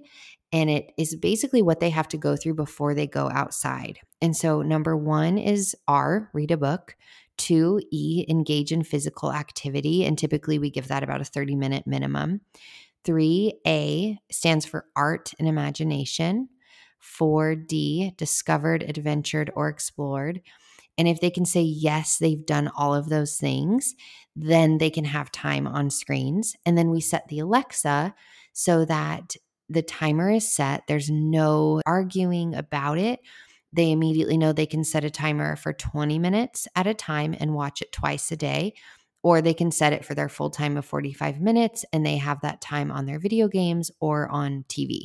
And 0.54 0.68
it 0.68 0.92
is 0.98 1.16
basically 1.16 1.62
what 1.62 1.80
they 1.80 1.90
have 1.90 2.08
to 2.08 2.18
go 2.18 2.36
through 2.36 2.54
before 2.54 2.94
they 2.94 3.06
go 3.06 3.30
outside. 3.30 3.98
And 4.20 4.36
so, 4.36 4.62
number 4.62 4.96
one 4.96 5.38
is 5.38 5.74
R, 5.88 6.30
read 6.32 6.50
a 6.50 6.56
book. 6.56 6.96
Two, 7.42 7.80
E, 7.90 8.24
engage 8.28 8.70
in 8.70 8.84
physical 8.84 9.32
activity. 9.32 10.04
And 10.04 10.16
typically 10.16 10.60
we 10.60 10.70
give 10.70 10.86
that 10.86 11.02
about 11.02 11.20
a 11.20 11.24
30 11.24 11.56
minute 11.56 11.88
minimum. 11.88 12.42
Three, 13.04 13.54
A 13.66 14.16
stands 14.30 14.64
for 14.64 14.86
art 14.94 15.32
and 15.40 15.48
imagination. 15.48 16.50
Four, 17.00 17.56
D, 17.56 18.12
discovered, 18.16 18.84
adventured, 18.84 19.50
or 19.56 19.68
explored. 19.68 20.40
And 20.96 21.08
if 21.08 21.20
they 21.20 21.30
can 21.30 21.44
say, 21.44 21.62
yes, 21.62 22.16
they've 22.16 22.46
done 22.46 22.70
all 22.76 22.94
of 22.94 23.08
those 23.08 23.36
things, 23.38 23.96
then 24.36 24.78
they 24.78 24.90
can 24.90 25.06
have 25.06 25.32
time 25.32 25.66
on 25.66 25.90
screens. 25.90 26.54
And 26.64 26.78
then 26.78 26.90
we 26.90 27.00
set 27.00 27.26
the 27.26 27.40
Alexa 27.40 28.14
so 28.52 28.84
that 28.84 29.34
the 29.68 29.82
timer 29.82 30.30
is 30.30 30.48
set. 30.48 30.84
There's 30.86 31.10
no 31.10 31.80
arguing 31.86 32.54
about 32.54 32.98
it 32.98 33.18
they 33.72 33.90
immediately 33.90 34.36
know 34.36 34.52
they 34.52 34.66
can 34.66 34.84
set 34.84 35.04
a 35.04 35.10
timer 35.10 35.56
for 35.56 35.72
20 35.72 36.18
minutes 36.18 36.68
at 36.76 36.86
a 36.86 36.94
time 36.94 37.34
and 37.38 37.54
watch 37.54 37.80
it 37.82 37.92
twice 37.92 38.30
a 38.32 38.36
day. 38.36 38.74
or 39.24 39.40
they 39.40 39.54
can 39.54 39.70
set 39.70 39.92
it 39.92 40.04
for 40.04 40.14
their 40.14 40.28
full 40.28 40.50
time 40.50 40.76
of 40.76 40.84
45 40.84 41.40
minutes 41.40 41.84
and 41.92 42.04
they 42.04 42.16
have 42.16 42.40
that 42.40 42.60
time 42.60 42.90
on 42.90 43.06
their 43.06 43.20
video 43.20 43.46
games 43.48 43.90
or 44.00 44.28
on 44.28 44.64
TV. 44.68 45.02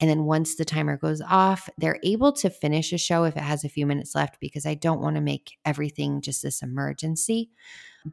And 0.00 0.08
then 0.08 0.24
once 0.24 0.56
the 0.56 0.64
timer 0.64 0.96
goes 0.96 1.20
off, 1.20 1.68
they're 1.76 2.00
able 2.02 2.32
to 2.32 2.48
finish 2.48 2.92
a 2.92 2.98
show 2.98 3.24
if 3.24 3.36
it 3.36 3.42
has 3.42 3.64
a 3.64 3.68
few 3.68 3.86
minutes 3.86 4.14
left 4.14 4.40
because 4.40 4.64
I 4.64 4.74
don't 4.74 5.00
want 5.00 5.16
to 5.16 5.22
make 5.22 5.58
everything 5.64 6.22
just 6.22 6.42
this 6.42 6.62
emergency. 6.62 7.50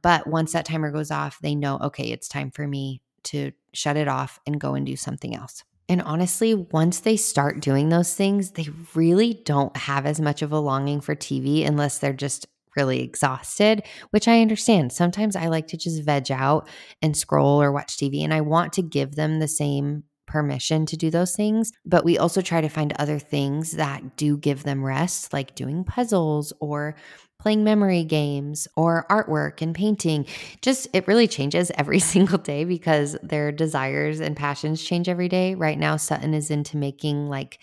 But 0.01 0.27
once 0.27 0.51
that 0.51 0.65
timer 0.65 0.91
goes 0.91 1.11
off, 1.11 1.39
they 1.41 1.55
know, 1.55 1.77
okay, 1.81 2.11
it's 2.11 2.27
time 2.27 2.51
for 2.51 2.67
me 2.67 3.01
to 3.23 3.51
shut 3.73 3.95
it 3.95 4.07
off 4.09 4.39
and 4.45 4.59
go 4.59 4.73
and 4.73 4.85
do 4.85 4.95
something 4.97 5.33
else. 5.35 5.63
And 5.89 6.01
honestly, 6.01 6.53
once 6.53 6.99
they 6.99 7.15
start 7.15 7.61
doing 7.61 7.89
those 7.89 8.13
things, 8.13 8.51
they 8.51 8.67
really 8.93 9.33
don't 9.45 9.75
have 9.77 10.05
as 10.05 10.19
much 10.19 10.41
of 10.41 10.51
a 10.51 10.59
longing 10.59 10.99
for 10.99 11.15
TV 11.15 11.65
unless 11.65 11.99
they're 11.99 12.13
just 12.13 12.45
really 12.75 13.01
exhausted, 13.01 13.83
which 14.11 14.27
I 14.27 14.41
understand. 14.41 14.91
Sometimes 14.91 15.35
I 15.35 15.47
like 15.47 15.67
to 15.67 15.77
just 15.77 16.03
veg 16.03 16.31
out 16.31 16.67
and 17.01 17.17
scroll 17.17 17.61
or 17.61 17.71
watch 17.71 17.97
TV, 17.97 18.23
and 18.23 18.33
I 18.33 18.41
want 18.41 18.73
to 18.73 18.81
give 18.81 19.15
them 19.15 19.39
the 19.39 19.47
same 19.47 20.03
permission 20.27 20.85
to 20.85 20.97
do 20.97 21.09
those 21.09 21.35
things. 21.35 21.71
But 21.85 22.05
we 22.05 22.17
also 22.17 22.41
try 22.41 22.61
to 22.61 22.69
find 22.69 22.93
other 22.99 23.17
things 23.17 23.71
that 23.71 24.17
do 24.17 24.37
give 24.37 24.63
them 24.63 24.85
rest, 24.85 25.33
like 25.33 25.55
doing 25.55 25.85
puzzles 25.85 26.53
or 26.59 26.95
playing 27.39 27.63
memory 27.63 28.03
games 28.03 28.67
or 28.75 29.05
artwork 29.09 29.61
and 29.61 29.75
painting. 29.75 30.25
Just 30.61 30.87
it 30.93 31.07
really 31.07 31.27
changes 31.27 31.71
every 31.75 31.99
single 32.13 32.37
day 32.37 32.63
because 32.63 33.17
their 33.23 33.51
desires 33.51 34.19
and 34.19 34.35
passions 34.35 34.83
change 34.83 35.07
every 35.09 35.29
day. 35.29 35.55
Right 35.55 35.77
now, 35.77 35.97
Sutton 35.97 36.33
is 36.33 36.51
into 36.51 36.77
making 36.77 37.29
like 37.29 37.59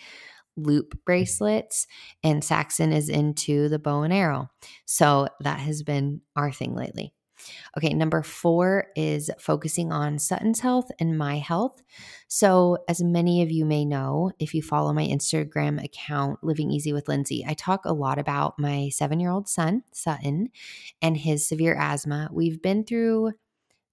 loop 0.56 0.98
bracelets, 1.04 1.86
and 2.22 2.44
Saxon 2.44 2.92
is 2.92 3.08
into 3.08 3.68
the 3.68 3.78
bow 3.78 4.02
and 4.02 4.12
arrow. 4.12 4.50
So 4.86 5.28
that 5.40 5.58
has 5.58 5.82
been 5.82 6.20
our 6.36 6.52
thing 6.52 6.74
lately. 6.74 7.12
Okay, 7.76 7.94
number 7.94 8.22
four 8.22 8.86
is 8.96 9.30
focusing 9.38 9.92
on 9.92 10.18
Sutton's 10.18 10.60
health 10.60 10.90
and 10.98 11.18
my 11.18 11.38
health. 11.38 11.82
So, 12.28 12.78
as 12.88 13.02
many 13.02 13.42
of 13.42 13.50
you 13.50 13.64
may 13.64 13.84
know, 13.84 14.32
if 14.38 14.54
you 14.54 14.62
follow 14.62 14.92
my 14.92 15.04
Instagram 15.04 15.82
account, 15.82 16.42
Living 16.42 16.70
Easy 16.70 16.92
with 16.92 17.08
Lindsey, 17.08 17.44
I 17.46 17.54
talk 17.54 17.84
a 17.84 17.92
lot 17.92 18.18
about 18.18 18.58
my 18.58 18.88
seven 18.90 19.20
year 19.20 19.30
old 19.30 19.48
son, 19.48 19.82
Sutton, 19.92 20.48
and 21.02 21.16
his 21.16 21.46
severe 21.46 21.76
asthma. 21.78 22.28
We've 22.32 22.60
been 22.60 22.84
through 22.84 23.32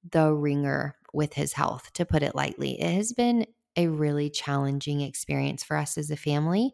the 0.10 0.34
ringer 0.34 0.96
with 1.14 1.34
his 1.34 1.54
health, 1.54 1.92
to 1.94 2.06
put 2.06 2.24
it 2.24 2.36
lightly. 2.36 2.80
It 2.80 2.94
has 2.94 3.14
been 3.14 3.46
a 3.76 3.88
really 3.88 4.30
challenging 4.30 5.02
experience 5.02 5.64
for 5.64 5.78
us 5.78 5.98
as 5.98 6.12
a 6.12 6.16
family. 6.16 6.74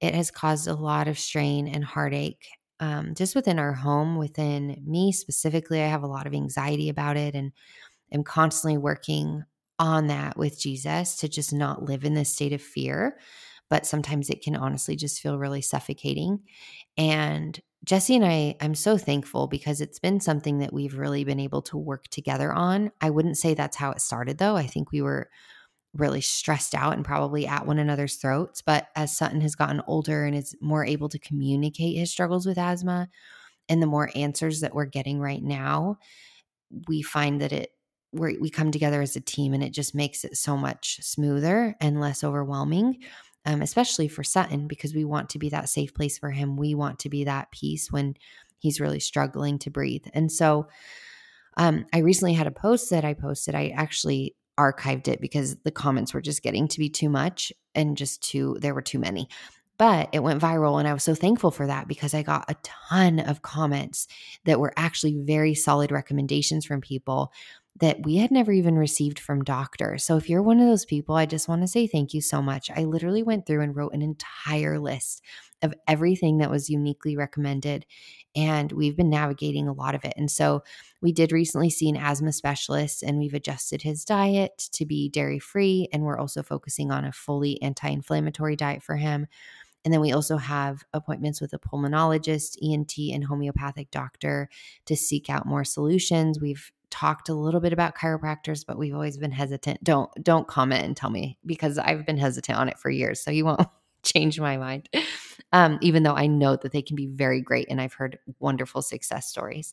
It 0.00 0.14
has 0.14 0.30
caused 0.30 0.66
a 0.66 0.74
lot 0.74 1.08
of 1.08 1.18
strain 1.18 1.68
and 1.68 1.84
heartache 1.84 2.48
um, 2.80 3.14
just 3.14 3.34
within 3.34 3.58
our 3.58 3.72
home, 3.72 4.16
within 4.16 4.82
me 4.86 5.12
specifically. 5.12 5.80
I 5.80 5.86
have 5.86 6.02
a 6.02 6.08
lot 6.08 6.26
of 6.26 6.34
anxiety 6.34 6.88
about 6.88 7.16
it 7.16 7.34
and 7.34 7.52
am 8.12 8.24
constantly 8.24 8.78
working 8.78 9.44
on 9.78 10.08
that 10.08 10.36
with 10.36 10.60
Jesus 10.60 11.16
to 11.16 11.28
just 11.28 11.52
not 11.52 11.84
live 11.84 12.04
in 12.04 12.14
this 12.14 12.32
state 12.32 12.52
of 12.52 12.62
fear. 12.62 13.18
But 13.68 13.86
sometimes 13.86 14.30
it 14.30 14.42
can 14.42 14.56
honestly 14.56 14.96
just 14.96 15.20
feel 15.20 15.38
really 15.38 15.62
suffocating. 15.62 16.40
And 16.96 17.58
Jesse 17.84 18.16
and 18.16 18.24
I, 18.24 18.56
I'm 18.60 18.74
so 18.74 18.98
thankful 18.98 19.46
because 19.46 19.80
it's 19.80 20.00
been 20.00 20.20
something 20.20 20.58
that 20.58 20.72
we've 20.72 20.98
really 20.98 21.24
been 21.24 21.40
able 21.40 21.62
to 21.62 21.78
work 21.78 22.08
together 22.08 22.52
on. 22.52 22.90
I 23.00 23.10
wouldn't 23.10 23.38
say 23.38 23.54
that's 23.54 23.76
how 23.76 23.92
it 23.92 24.00
started, 24.00 24.38
though. 24.38 24.56
I 24.56 24.66
think 24.66 24.90
we 24.90 25.00
were 25.00 25.30
really 25.94 26.20
stressed 26.20 26.74
out 26.74 26.94
and 26.94 27.04
probably 27.04 27.46
at 27.46 27.66
one 27.66 27.78
another's 27.78 28.16
throats. 28.16 28.62
But 28.62 28.88
as 28.94 29.16
Sutton 29.16 29.40
has 29.40 29.56
gotten 29.56 29.82
older 29.86 30.24
and 30.24 30.36
is 30.36 30.54
more 30.60 30.84
able 30.84 31.08
to 31.08 31.18
communicate 31.18 31.98
his 31.98 32.10
struggles 32.10 32.46
with 32.46 32.58
asthma, 32.58 33.08
and 33.68 33.82
the 33.82 33.86
more 33.86 34.10
answers 34.14 34.60
that 34.60 34.74
we're 34.74 34.84
getting 34.84 35.20
right 35.20 35.42
now, 35.42 35.98
we 36.88 37.02
find 37.02 37.40
that 37.40 37.52
it 37.52 37.70
we 38.12 38.38
we 38.38 38.50
come 38.50 38.72
together 38.72 39.00
as 39.00 39.14
a 39.14 39.20
team 39.20 39.54
and 39.54 39.62
it 39.62 39.72
just 39.72 39.94
makes 39.94 40.24
it 40.24 40.36
so 40.36 40.56
much 40.56 40.98
smoother 41.02 41.76
and 41.80 42.00
less 42.00 42.24
overwhelming. 42.24 42.98
Um, 43.46 43.62
especially 43.62 44.06
for 44.06 44.22
Sutton, 44.22 44.68
because 44.68 44.94
we 44.94 45.06
want 45.06 45.30
to 45.30 45.38
be 45.38 45.48
that 45.48 45.70
safe 45.70 45.94
place 45.94 46.18
for 46.18 46.30
him. 46.30 46.58
We 46.58 46.74
want 46.74 46.98
to 47.00 47.08
be 47.08 47.24
that 47.24 47.50
peace 47.50 47.90
when 47.90 48.16
he's 48.58 48.80
really 48.80 49.00
struggling 49.00 49.58
to 49.60 49.70
breathe. 49.70 50.04
And 50.12 50.30
so, 50.30 50.68
um, 51.56 51.86
I 51.90 51.98
recently 51.98 52.34
had 52.34 52.46
a 52.46 52.50
post 52.50 52.90
that 52.90 53.02
I 53.02 53.14
posted. 53.14 53.54
I 53.54 53.68
actually 53.68 54.36
archived 54.60 55.08
it 55.08 55.20
because 55.20 55.56
the 55.60 55.70
comments 55.70 56.12
were 56.12 56.20
just 56.20 56.42
getting 56.42 56.68
to 56.68 56.78
be 56.78 56.90
too 56.90 57.08
much 57.08 57.52
and 57.74 57.96
just 57.96 58.22
too, 58.22 58.56
there 58.60 58.74
were 58.74 58.82
too 58.82 58.98
many. 58.98 59.28
But 59.78 60.10
it 60.12 60.22
went 60.22 60.42
viral, 60.42 60.78
and 60.78 60.86
I 60.86 60.92
was 60.92 61.04
so 61.04 61.14
thankful 61.14 61.50
for 61.50 61.66
that 61.66 61.88
because 61.88 62.12
I 62.12 62.22
got 62.22 62.50
a 62.50 62.56
ton 62.62 63.18
of 63.18 63.40
comments 63.40 64.08
that 64.44 64.60
were 64.60 64.74
actually 64.76 65.16
very 65.24 65.54
solid 65.54 65.90
recommendations 65.90 66.66
from 66.66 66.82
people 66.82 67.32
that 67.80 68.04
we 68.04 68.16
had 68.16 68.30
never 68.30 68.52
even 68.52 68.76
received 68.76 69.18
from 69.18 69.42
doctors. 69.42 70.04
So 70.04 70.18
if 70.18 70.28
you're 70.28 70.42
one 70.42 70.60
of 70.60 70.66
those 70.66 70.84
people, 70.84 71.14
I 71.14 71.24
just 71.24 71.48
want 71.48 71.62
to 71.62 71.68
say 71.68 71.86
thank 71.86 72.12
you 72.12 72.20
so 72.20 72.42
much. 72.42 72.70
I 72.70 72.84
literally 72.84 73.22
went 73.22 73.46
through 73.46 73.62
and 73.62 73.74
wrote 73.74 73.94
an 73.94 74.02
entire 74.02 74.78
list 74.78 75.22
of 75.62 75.72
everything 75.88 76.38
that 76.38 76.50
was 76.50 76.68
uniquely 76.68 77.16
recommended. 77.16 77.86
And 78.36 78.70
we've 78.72 78.96
been 78.96 79.08
navigating 79.08 79.66
a 79.66 79.72
lot 79.72 79.94
of 79.94 80.04
it. 80.04 80.12
And 80.16 80.30
so 80.30 80.62
we 81.02 81.12
did 81.12 81.32
recently 81.32 81.70
see 81.70 81.88
an 81.88 81.96
asthma 81.96 82.32
specialist 82.32 83.02
and 83.02 83.18
we've 83.18 83.34
adjusted 83.34 83.82
his 83.82 84.04
diet 84.04 84.68
to 84.72 84.84
be 84.84 85.08
dairy 85.08 85.38
free. 85.38 85.88
And 85.92 86.02
we're 86.02 86.18
also 86.18 86.42
focusing 86.42 86.90
on 86.90 87.04
a 87.04 87.12
fully 87.12 87.60
anti 87.62 87.88
inflammatory 87.88 88.56
diet 88.56 88.82
for 88.82 88.96
him. 88.96 89.26
And 89.84 89.94
then 89.94 90.00
we 90.00 90.12
also 90.12 90.36
have 90.36 90.84
appointments 90.92 91.40
with 91.40 91.54
a 91.54 91.58
pulmonologist, 91.58 92.58
ENT, 92.62 92.92
and 93.14 93.24
homeopathic 93.24 93.90
doctor 93.90 94.50
to 94.84 94.94
seek 94.94 95.30
out 95.30 95.46
more 95.46 95.64
solutions. 95.64 96.38
We've 96.38 96.70
talked 96.90 97.28
a 97.28 97.34
little 97.34 97.60
bit 97.60 97.72
about 97.72 97.96
chiropractors, 97.96 98.66
but 98.66 98.76
we've 98.76 98.94
always 98.94 99.16
been 99.16 99.30
hesitant. 99.30 99.82
Don't 99.82 100.10
don't 100.22 100.46
comment 100.46 100.84
and 100.84 100.96
tell 100.96 101.08
me 101.08 101.38
because 101.46 101.78
I've 101.78 102.04
been 102.04 102.18
hesitant 102.18 102.58
on 102.58 102.68
it 102.68 102.78
for 102.78 102.90
years. 102.90 103.20
So 103.20 103.30
you 103.30 103.46
won't 103.46 103.66
change 104.02 104.40
my 104.40 104.56
mind. 104.56 104.88
Um, 105.52 105.78
even 105.82 106.04
though 106.04 106.14
I 106.14 106.28
know 106.28 106.54
that 106.54 106.70
they 106.70 106.82
can 106.82 106.94
be 106.94 107.08
very 107.08 107.40
great 107.40 107.66
and 107.68 107.80
I've 107.80 107.94
heard 107.94 108.20
wonderful 108.38 108.82
success 108.82 109.28
stories. 109.28 109.72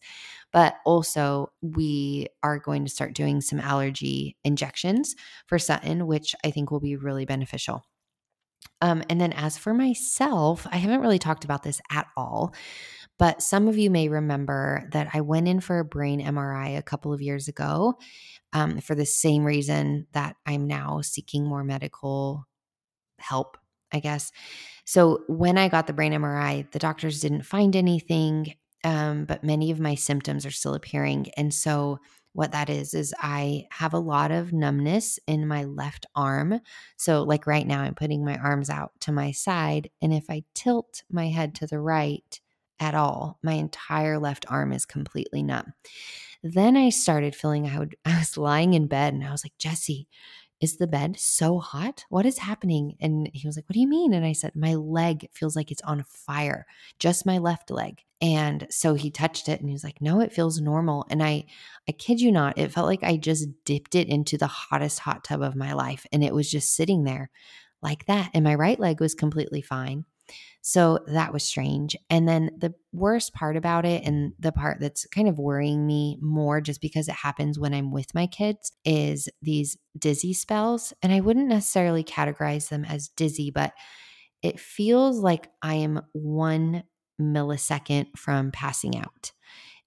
But 0.51 0.77
also, 0.85 1.51
we 1.61 2.29
are 2.41 2.57
going 2.57 2.83
to 2.85 2.89
start 2.91 3.13
doing 3.13 3.41
some 3.41 3.59
allergy 3.59 4.37
injections 4.43 5.15
for 5.45 5.59
Sutton, 5.59 6.07
which 6.07 6.33
I 6.43 6.49
think 6.49 6.71
will 6.71 6.79
be 6.79 6.95
really 6.95 7.25
beneficial. 7.25 7.83
Um, 8.81 9.03
and 9.09 9.19
then, 9.19 9.33
as 9.33 9.57
for 9.57 9.73
myself, 9.73 10.67
I 10.71 10.77
haven't 10.77 11.01
really 11.01 11.19
talked 11.19 11.43
about 11.43 11.63
this 11.63 11.81
at 11.91 12.07
all, 12.15 12.53
but 13.17 13.41
some 13.41 13.67
of 13.67 13.77
you 13.77 13.89
may 13.89 14.09
remember 14.09 14.87
that 14.91 15.09
I 15.13 15.21
went 15.21 15.47
in 15.47 15.59
for 15.59 15.79
a 15.79 15.85
brain 15.85 16.21
MRI 16.21 16.77
a 16.77 16.83
couple 16.83 17.11
of 17.11 17.21
years 17.21 17.47
ago 17.47 17.95
um, 18.53 18.79
for 18.79 18.93
the 18.93 19.05
same 19.05 19.43
reason 19.43 20.07
that 20.13 20.35
I'm 20.45 20.67
now 20.67 21.01
seeking 21.01 21.45
more 21.45 21.63
medical 21.63 22.45
help, 23.19 23.57
I 23.91 23.99
guess. 23.99 24.31
So 24.85 25.23
when 25.27 25.57
I 25.57 25.69
got 25.69 25.87
the 25.87 25.93
brain 25.93 26.13
MRI, 26.13 26.69
the 26.71 26.79
doctors 26.79 27.21
didn't 27.21 27.43
find 27.43 27.75
anything, 27.75 28.53
um, 28.83 29.25
but 29.25 29.43
many 29.43 29.71
of 29.71 29.79
my 29.79 29.95
symptoms 29.95 30.45
are 30.45 30.51
still 30.51 30.75
appearing. 30.75 31.29
And 31.37 31.53
so 31.53 31.99
what 32.33 32.51
that 32.51 32.69
is 32.69 32.93
is 32.93 33.13
I 33.19 33.65
have 33.71 33.93
a 33.93 33.99
lot 33.99 34.31
of 34.31 34.53
numbness 34.53 35.19
in 35.27 35.47
my 35.47 35.63
left 35.63 36.05
arm. 36.15 36.59
So 36.95 37.23
like 37.23 37.47
right 37.47 37.65
now 37.65 37.81
I'm 37.81 37.95
putting 37.95 38.23
my 38.23 38.37
arms 38.37 38.69
out 38.69 38.91
to 39.01 39.11
my 39.11 39.31
side 39.31 39.89
and 40.01 40.13
if 40.13 40.29
I 40.29 40.43
tilt 40.53 41.03
my 41.09 41.29
head 41.29 41.55
to 41.55 41.67
the 41.67 41.79
right, 41.79 42.39
at 42.79 42.95
all. 42.95 43.39
My 43.43 43.53
entire 43.53 44.19
left 44.19 44.45
arm 44.49 44.71
is 44.71 44.85
completely 44.85 45.43
numb. 45.43 45.73
Then 46.43 46.77
I 46.77 46.89
started 46.89 47.35
feeling 47.35 47.67
I 47.67 47.79
would 47.79 47.95
I 48.05 48.17
was 48.19 48.37
lying 48.37 48.73
in 48.73 48.87
bed 48.87 49.13
and 49.13 49.23
I 49.23 49.31
was 49.31 49.43
like, 49.43 49.57
"Jesse, 49.57 50.07
is 50.61 50.77
the 50.77 50.87
bed 50.87 51.19
so 51.19 51.59
hot? 51.59 52.05
What 52.09 52.25
is 52.25 52.39
happening?" 52.39 52.97
And 52.99 53.29
he 53.33 53.47
was 53.47 53.55
like, 53.55 53.67
"What 53.69 53.73
do 53.75 53.79
you 53.79 53.87
mean?" 53.87 54.13
And 54.13 54.25
I 54.25 54.33
said, 54.33 54.55
"My 54.55 54.75
leg 54.75 55.29
feels 55.33 55.55
like 55.55 55.71
it's 55.71 55.81
on 55.83 56.03
fire, 56.03 56.65
just 56.99 57.25
my 57.25 57.37
left 57.37 57.69
leg." 57.71 58.03
And 58.21 58.67
so 58.71 58.95
he 58.95 59.11
touched 59.11 59.47
it 59.49 59.59
and 59.59 59.69
he 59.69 59.73
was 59.73 59.83
like, 59.83 60.01
"No, 60.01 60.19
it 60.21 60.33
feels 60.33 60.59
normal." 60.59 61.05
And 61.09 61.21
I 61.23 61.45
I 61.87 61.91
kid 61.93 62.19
you 62.21 62.31
not, 62.31 62.57
it 62.57 62.71
felt 62.71 62.87
like 62.87 63.03
I 63.03 63.17
just 63.17 63.47
dipped 63.65 63.95
it 63.95 64.07
into 64.07 64.37
the 64.37 64.47
hottest 64.47 64.99
hot 64.99 65.23
tub 65.23 65.41
of 65.41 65.55
my 65.55 65.73
life 65.73 66.05
and 66.11 66.23
it 66.23 66.33
was 66.33 66.49
just 66.49 66.73
sitting 66.75 67.03
there 67.03 67.29
like 67.81 68.05
that. 68.07 68.31
And 68.33 68.43
my 68.43 68.55
right 68.55 68.79
leg 68.79 68.99
was 68.99 69.13
completely 69.15 69.61
fine. 69.61 70.05
So 70.69 70.99
that 71.07 71.31
was 71.31 71.45
strange. 71.45 71.95
And 72.09 72.27
then 72.27 72.51
the 72.57 72.73
worst 72.91 73.33
part 73.33 73.55
about 73.55 73.85
it, 73.85 74.03
and 74.03 74.33
the 74.37 74.51
part 74.51 74.81
that's 74.81 75.05
kind 75.07 75.29
of 75.29 75.39
worrying 75.39 75.87
me 75.87 76.17
more 76.21 76.59
just 76.59 76.81
because 76.81 77.07
it 77.07 77.15
happens 77.15 77.57
when 77.57 77.73
I'm 77.73 77.89
with 77.89 78.13
my 78.13 78.27
kids, 78.27 78.73
is 78.83 79.29
these 79.41 79.77
dizzy 79.97 80.33
spells. 80.33 80.91
And 81.01 81.13
I 81.13 81.21
wouldn't 81.21 81.47
necessarily 81.47 82.03
categorize 82.03 82.67
them 82.67 82.83
as 82.83 83.07
dizzy, 83.07 83.49
but 83.49 83.71
it 84.43 84.59
feels 84.59 85.19
like 85.19 85.47
I 85.61 85.75
am 85.75 86.01
one 86.11 86.83
millisecond 87.17 88.07
from 88.17 88.51
passing 88.51 88.97
out. 88.97 89.31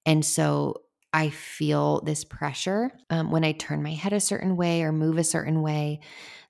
And 0.07 0.25
so 0.25 0.77
I 1.13 1.31
feel 1.31 2.03
this 2.03 2.25
pressure 2.25 2.91
um, 3.11 3.31
when 3.31 3.45
I 3.45 3.53
turn 3.53 3.83
my 3.83 3.93
head 3.93 4.13
a 4.13 4.21
certain 4.21 4.57
way 4.57 4.83
or 4.83 4.93
move 4.93 5.19
a 5.19 5.25
certain 5.25 5.63
way 5.63 6.01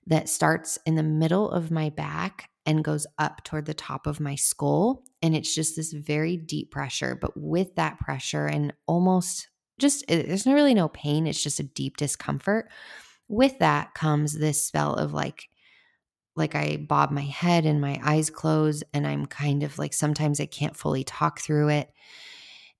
that 0.07 0.29
starts 0.29 0.77
in 0.85 0.95
the 0.95 1.03
middle 1.03 1.49
of 1.49 1.71
my 1.71 1.89
back 1.89 2.49
and 2.65 2.83
goes 2.83 3.07
up 3.17 3.43
toward 3.43 3.65
the 3.65 3.73
top 3.73 4.05
of 4.05 4.19
my 4.19 4.35
skull. 4.35 5.03
And 5.21 5.35
it's 5.35 5.53
just 5.53 5.75
this 5.75 5.93
very 5.93 6.37
deep 6.37 6.71
pressure. 6.71 7.17
But 7.19 7.31
with 7.35 7.75
that 7.75 7.99
pressure 7.99 8.45
and 8.45 8.73
almost 8.87 9.49
just 9.79 10.05
there's 10.07 10.45
no 10.45 10.53
really 10.53 10.75
no 10.75 10.89
pain, 10.89 11.25
it's 11.25 11.41
just 11.41 11.59
a 11.59 11.63
deep 11.63 11.97
discomfort. 11.97 12.69
With 13.27 13.57
that 13.59 13.93
comes 13.93 14.37
this 14.37 14.65
spell 14.65 14.93
of 14.93 15.13
like 15.13 15.49
like 16.35 16.55
I 16.55 16.77
bob 16.77 17.11
my 17.11 17.23
head 17.23 17.65
and 17.65 17.81
my 17.81 17.99
eyes 18.03 18.29
close 18.29 18.83
and 18.93 19.05
I'm 19.05 19.25
kind 19.25 19.63
of 19.63 19.77
like 19.77 19.93
sometimes 19.93 20.39
I 20.39 20.45
can't 20.45 20.77
fully 20.77 21.03
talk 21.03 21.39
through 21.39 21.69
it. 21.69 21.89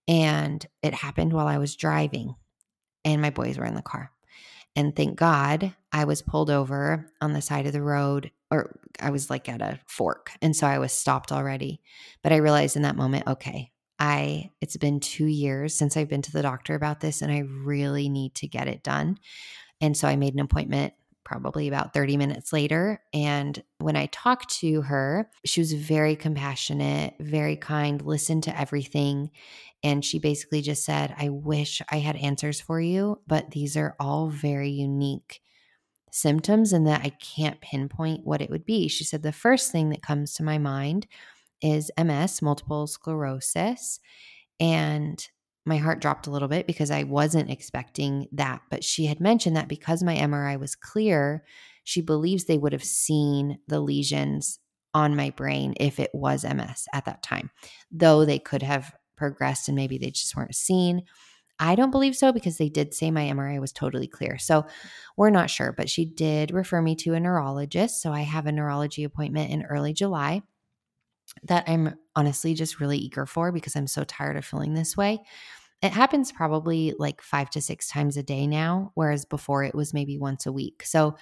And 0.07 0.65
it 0.81 0.93
happened 0.93 1.33
while 1.33 1.47
I 1.47 1.57
was 1.57 1.75
driving 1.75 2.35
and 3.05 3.21
my 3.21 3.29
boys 3.29 3.57
were 3.57 3.65
in 3.65 3.75
the 3.75 3.81
car. 3.81 4.11
And 4.75 4.95
thank 4.95 5.17
God 5.17 5.73
I 5.91 6.05
was 6.05 6.21
pulled 6.21 6.49
over 6.49 7.07
on 7.19 7.33
the 7.33 7.41
side 7.41 7.65
of 7.65 7.73
the 7.73 7.81
road, 7.81 8.31
or 8.49 8.79
I 9.01 9.09
was 9.09 9.29
like 9.29 9.49
at 9.49 9.61
a 9.61 9.79
fork. 9.85 10.31
And 10.41 10.55
so 10.55 10.65
I 10.65 10.79
was 10.79 10.93
stopped 10.93 11.31
already. 11.31 11.81
But 12.23 12.31
I 12.31 12.37
realized 12.37 12.75
in 12.75 12.83
that 12.83 12.95
moment, 12.95 13.27
okay, 13.27 13.71
I, 13.99 14.51
it's 14.61 14.77
been 14.77 14.99
two 14.99 15.25
years 15.25 15.75
since 15.75 15.97
I've 15.97 16.07
been 16.07 16.21
to 16.23 16.31
the 16.31 16.41
doctor 16.41 16.73
about 16.73 17.01
this, 17.01 17.21
and 17.21 17.31
I 17.31 17.39
really 17.39 18.09
need 18.09 18.33
to 18.35 18.47
get 18.47 18.67
it 18.67 18.83
done. 18.83 19.19
And 19.81 19.95
so 19.95 20.07
I 20.07 20.15
made 20.15 20.33
an 20.33 20.39
appointment 20.39 20.93
probably 21.23 21.67
about 21.67 21.93
30 21.93 22.17
minutes 22.17 22.51
later. 22.51 23.01
And 23.13 23.61
when 23.79 23.95
I 23.95 24.07
talked 24.07 24.49
to 24.59 24.81
her, 24.81 25.29
she 25.45 25.61
was 25.61 25.73
very 25.73 26.15
compassionate, 26.15 27.15
very 27.19 27.55
kind, 27.55 28.01
listened 28.01 28.43
to 28.43 28.59
everything. 28.59 29.31
And 29.83 30.03
she 30.03 30.19
basically 30.19 30.61
just 30.61 30.83
said, 30.83 31.15
I 31.17 31.29
wish 31.29 31.81
I 31.89 31.97
had 31.97 32.15
answers 32.15 32.61
for 32.61 32.79
you, 32.79 33.19
but 33.27 33.51
these 33.51 33.77
are 33.77 33.95
all 33.99 34.29
very 34.29 34.69
unique 34.69 35.41
symptoms 36.11 36.73
and 36.73 36.85
that 36.87 37.01
I 37.01 37.09
can't 37.09 37.61
pinpoint 37.61 38.25
what 38.25 38.41
it 38.41 38.49
would 38.49 38.65
be. 38.65 38.87
She 38.87 39.03
said, 39.03 39.23
the 39.23 39.31
first 39.31 39.71
thing 39.71 39.89
that 39.89 40.03
comes 40.03 40.33
to 40.33 40.43
my 40.43 40.57
mind 40.57 41.07
is 41.61 41.91
MS, 41.97 42.41
multiple 42.41 42.87
sclerosis. 42.87 43.99
And 44.59 45.25
my 45.65 45.77
heart 45.77 46.01
dropped 46.01 46.27
a 46.27 46.31
little 46.31 46.47
bit 46.47 46.67
because 46.67 46.91
I 46.91 47.03
wasn't 47.03 47.51
expecting 47.51 48.27
that. 48.31 48.61
But 48.69 48.83
she 48.83 49.05
had 49.05 49.19
mentioned 49.19 49.55
that 49.55 49.67
because 49.67 50.03
my 50.03 50.15
MRI 50.15 50.59
was 50.59 50.75
clear, 50.75 51.43
she 51.83 52.01
believes 52.01 52.45
they 52.45 52.57
would 52.57 52.73
have 52.73 52.83
seen 52.83 53.59
the 53.67 53.79
lesions 53.79 54.59
on 54.93 55.15
my 55.15 55.29
brain 55.29 55.73
if 55.79 55.99
it 55.99 56.11
was 56.13 56.43
MS 56.43 56.87
at 56.93 57.05
that 57.05 57.23
time, 57.23 57.49
though 57.91 58.25
they 58.25 58.39
could 58.39 58.63
have 58.63 58.93
progressed 59.15 59.67
and 59.67 59.75
maybe 59.75 59.97
they 59.97 60.11
just 60.11 60.35
weren't 60.35 60.55
seen. 60.55 61.03
I 61.59 61.75
don't 61.75 61.91
believe 61.91 62.15
so 62.15 62.33
because 62.33 62.57
they 62.57 62.69
did 62.69 62.93
say 62.93 63.11
my 63.11 63.29
MRI 63.29 63.61
was 63.61 63.71
totally 63.71 64.07
clear. 64.07 64.39
So 64.39 64.65
we're 65.15 65.29
not 65.29 65.51
sure, 65.51 65.71
but 65.71 65.89
she 65.89 66.05
did 66.05 66.51
refer 66.51 66.81
me 66.81 66.95
to 66.95 67.13
a 67.13 67.19
neurologist. 67.19 68.01
So 68.01 68.11
I 68.11 68.21
have 68.21 68.47
a 68.47 68.51
neurology 68.51 69.03
appointment 69.03 69.51
in 69.51 69.63
early 69.63 69.93
July 69.93 70.41
that 71.43 71.65
I'm 71.67 71.95
honestly 72.15 72.53
just 72.53 72.79
really 72.79 72.97
eager 72.97 73.25
for 73.25 73.51
because 73.51 73.75
I'm 73.75 73.87
so 73.87 74.03
tired 74.03 74.37
of 74.37 74.45
feeling 74.45 74.73
this 74.73 74.97
way. 74.97 75.19
It 75.81 75.91
happens 75.91 76.31
probably 76.31 76.93
like 76.99 77.21
five 77.21 77.49
to 77.51 77.61
six 77.61 77.87
times 77.87 78.15
a 78.15 78.23
day 78.23 78.45
now, 78.45 78.91
whereas 78.93 79.25
before 79.25 79.63
it 79.63 79.73
was 79.73 79.93
maybe 79.93 80.17
once 80.17 80.45
a 80.45 80.51
week. 80.51 80.83
So 80.83 81.15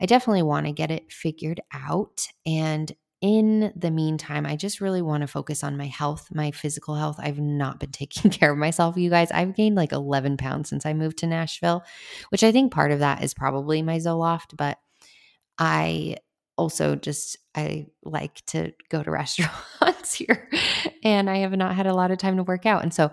I 0.00 0.06
definitely 0.06 0.42
want 0.42 0.66
to 0.66 0.72
get 0.72 0.90
it 0.90 1.12
figured 1.12 1.60
out. 1.72 2.26
And 2.46 2.90
in 3.20 3.72
the 3.74 3.90
meantime, 3.90 4.46
I 4.46 4.54
just 4.54 4.80
really 4.80 5.02
want 5.02 5.22
to 5.22 5.26
focus 5.26 5.64
on 5.64 5.76
my 5.76 5.86
health, 5.86 6.28
my 6.32 6.52
physical 6.52 6.94
health. 6.94 7.16
I've 7.18 7.40
not 7.40 7.80
been 7.80 7.90
taking 7.92 8.30
care 8.30 8.52
of 8.52 8.58
myself, 8.58 8.96
you 8.96 9.10
guys. 9.10 9.30
I've 9.32 9.56
gained 9.56 9.76
like 9.76 9.92
11 9.92 10.36
pounds 10.36 10.68
since 10.68 10.86
I 10.86 10.94
moved 10.94 11.18
to 11.18 11.26
Nashville, 11.26 11.84
which 12.30 12.44
I 12.44 12.52
think 12.52 12.72
part 12.72 12.92
of 12.92 13.00
that 13.00 13.22
is 13.22 13.34
probably 13.34 13.82
my 13.82 13.98
Zoloft, 13.98 14.56
but 14.56 14.78
I 15.58 16.16
also 16.58 16.96
just 16.96 17.38
I 17.54 17.86
like 18.04 18.44
to 18.46 18.72
go 18.90 19.02
to 19.02 19.10
restaurants 19.12 20.14
here 20.14 20.50
and 21.02 21.30
I 21.30 21.38
have 21.38 21.52
not 21.52 21.74
had 21.74 21.86
a 21.86 21.94
lot 21.94 22.10
of 22.10 22.18
time 22.18 22.36
to 22.36 22.42
work 22.42 22.66
out. 22.66 22.82
And 22.82 22.92
so 22.92 23.10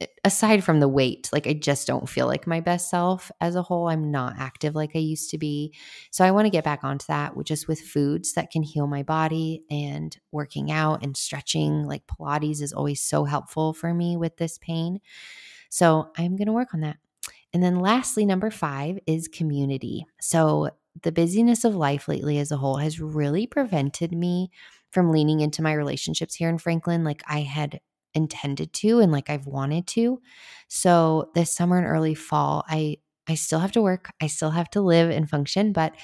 eh, 0.00 0.06
aside 0.24 0.64
from 0.64 0.80
the 0.80 0.88
weight, 0.88 1.28
like 1.32 1.46
I 1.46 1.52
just 1.52 1.86
don't 1.86 2.08
feel 2.08 2.26
like 2.26 2.46
my 2.46 2.60
best 2.60 2.88
self 2.88 3.30
as 3.40 3.56
a 3.56 3.62
whole. 3.62 3.88
I'm 3.88 4.10
not 4.10 4.34
active 4.38 4.74
like 4.74 4.92
I 4.94 5.00
used 5.00 5.30
to 5.30 5.38
be. 5.38 5.74
So 6.10 6.24
I 6.24 6.30
want 6.30 6.46
to 6.46 6.50
get 6.50 6.64
back 6.64 6.84
onto 6.84 7.06
that, 7.08 7.36
which 7.36 7.50
is 7.50 7.68
with 7.68 7.80
foods 7.80 8.34
that 8.34 8.50
can 8.50 8.62
heal 8.62 8.86
my 8.86 9.02
body 9.02 9.64
and 9.70 10.16
working 10.32 10.70
out 10.70 11.04
and 11.04 11.16
stretching. 11.16 11.84
Like 11.84 12.06
Pilates 12.06 12.62
is 12.62 12.72
always 12.72 13.02
so 13.02 13.24
helpful 13.24 13.74
for 13.74 13.92
me 13.92 14.16
with 14.16 14.36
this 14.36 14.58
pain. 14.58 15.00
So 15.68 16.10
I'm 16.16 16.36
going 16.36 16.46
to 16.46 16.52
work 16.52 16.72
on 16.72 16.80
that. 16.80 16.98
And 17.52 17.62
then 17.62 17.78
lastly, 17.78 18.26
number 18.26 18.50
five 18.50 18.98
is 19.06 19.28
community. 19.28 20.06
So 20.20 20.70
the 21.02 21.12
busyness 21.12 21.64
of 21.64 21.74
life 21.74 22.08
lately 22.08 22.38
as 22.38 22.50
a 22.50 22.56
whole 22.56 22.76
has 22.76 23.00
really 23.00 23.46
prevented 23.46 24.12
me 24.12 24.50
from 24.92 25.10
leaning 25.10 25.40
into 25.40 25.62
my 25.62 25.72
relationships 25.72 26.34
here 26.34 26.48
in 26.48 26.58
Franklin 26.58 27.04
like 27.04 27.22
I 27.26 27.40
had 27.40 27.80
intended 28.14 28.72
to 28.72 29.00
and 29.00 29.10
like 29.10 29.28
I've 29.28 29.46
wanted 29.46 29.86
to. 29.88 30.20
So 30.68 31.30
this 31.34 31.54
summer 31.54 31.78
and 31.78 31.86
early 31.86 32.14
fall, 32.14 32.64
I 32.68 32.98
I 33.26 33.34
still 33.34 33.58
have 33.60 33.72
to 33.72 33.82
work. 33.82 34.12
I 34.20 34.26
still 34.26 34.50
have 34.50 34.70
to 34.70 34.80
live 34.82 35.10
and 35.10 35.28
function, 35.28 35.72
but 35.72 35.94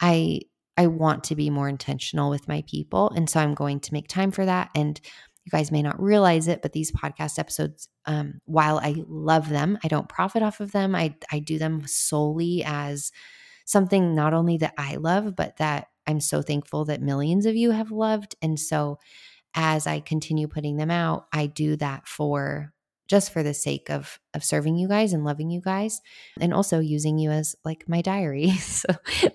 I 0.00 0.40
I 0.76 0.86
want 0.86 1.24
to 1.24 1.36
be 1.36 1.50
more 1.50 1.68
intentional 1.68 2.30
with 2.30 2.48
my 2.48 2.64
people. 2.66 3.10
And 3.14 3.28
so 3.28 3.40
I'm 3.40 3.54
going 3.54 3.80
to 3.80 3.92
make 3.92 4.08
time 4.08 4.30
for 4.30 4.44
that. 4.46 4.70
And 4.74 5.00
you 5.44 5.50
guys 5.50 5.70
may 5.70 5.82
not 5.82 6.00
realize 6.00 6.48
it, 6.48 6.62
but 6.62 6.72
these 6.72 6.92
podcast 6.92 7.38
episodes, 7.38 7.88
um, 8.06 8.40
while 8.44 8.78
I 8.78 9.02
love 9.06 9.48
them, 9.48 9.78
I 9.84 9.88
don't 9.88 10.08
profit 10.08 10.42
off 10.42 10.60
of 10.60 10.72
them. 10.72 10.94
I 10.94 11.14
I 11.30 11.40
do 11.40 11.58
them 11.58 11.86
solely 11.86 12.62
as 12.64 13.12
something 13.64 14.14
not 14.14 14.34
only 14.34 14.56
that 14.58 14.74
I 14.78 14.96
love, 14.96 15.34
but 15.36 15.56
that 15.58 15.88
I'm 16.06 16.20
so 16.20 16.42
thankful 16.42 16.84
that 16.86 17.00
millions 17.00 17.46
of 17.46 17.56
you 17.56 17.70
have 17.70 17.90
loved. 17.90 18.34
And 18.42 18.58
so 18.58 18.98
as 19.54 19.86
I 19.86 20.00
continue 20.00 20.48
putting 20.48 20.76
them 20.76 20.90
out, 20.90 21.26
I 21.32 21.46
do 21.46 21.76
that 21.76 22.06
for 22.06 22.72
just 23.08 23.32
for 23.32 23.42
the 23.42 23.52
sake 23.52 23.90
of 23.90 24.18
of 24.32 24.42
serving 24.42 24.76
you 24.76 24.88
guys 24.88 25.12
and 25.12 25.24
loving 25.24 25.50
you 25.50 25.60
guys 25.60 26.00
and 26.40 26.54
also 26.54 26.78
using 26.78 27.18
you 27.18 27.30
as 27.30 27.54
like 27.64 27.84
my 27.86 28.00
diary. 28.00 28.52
So 28.60 28.88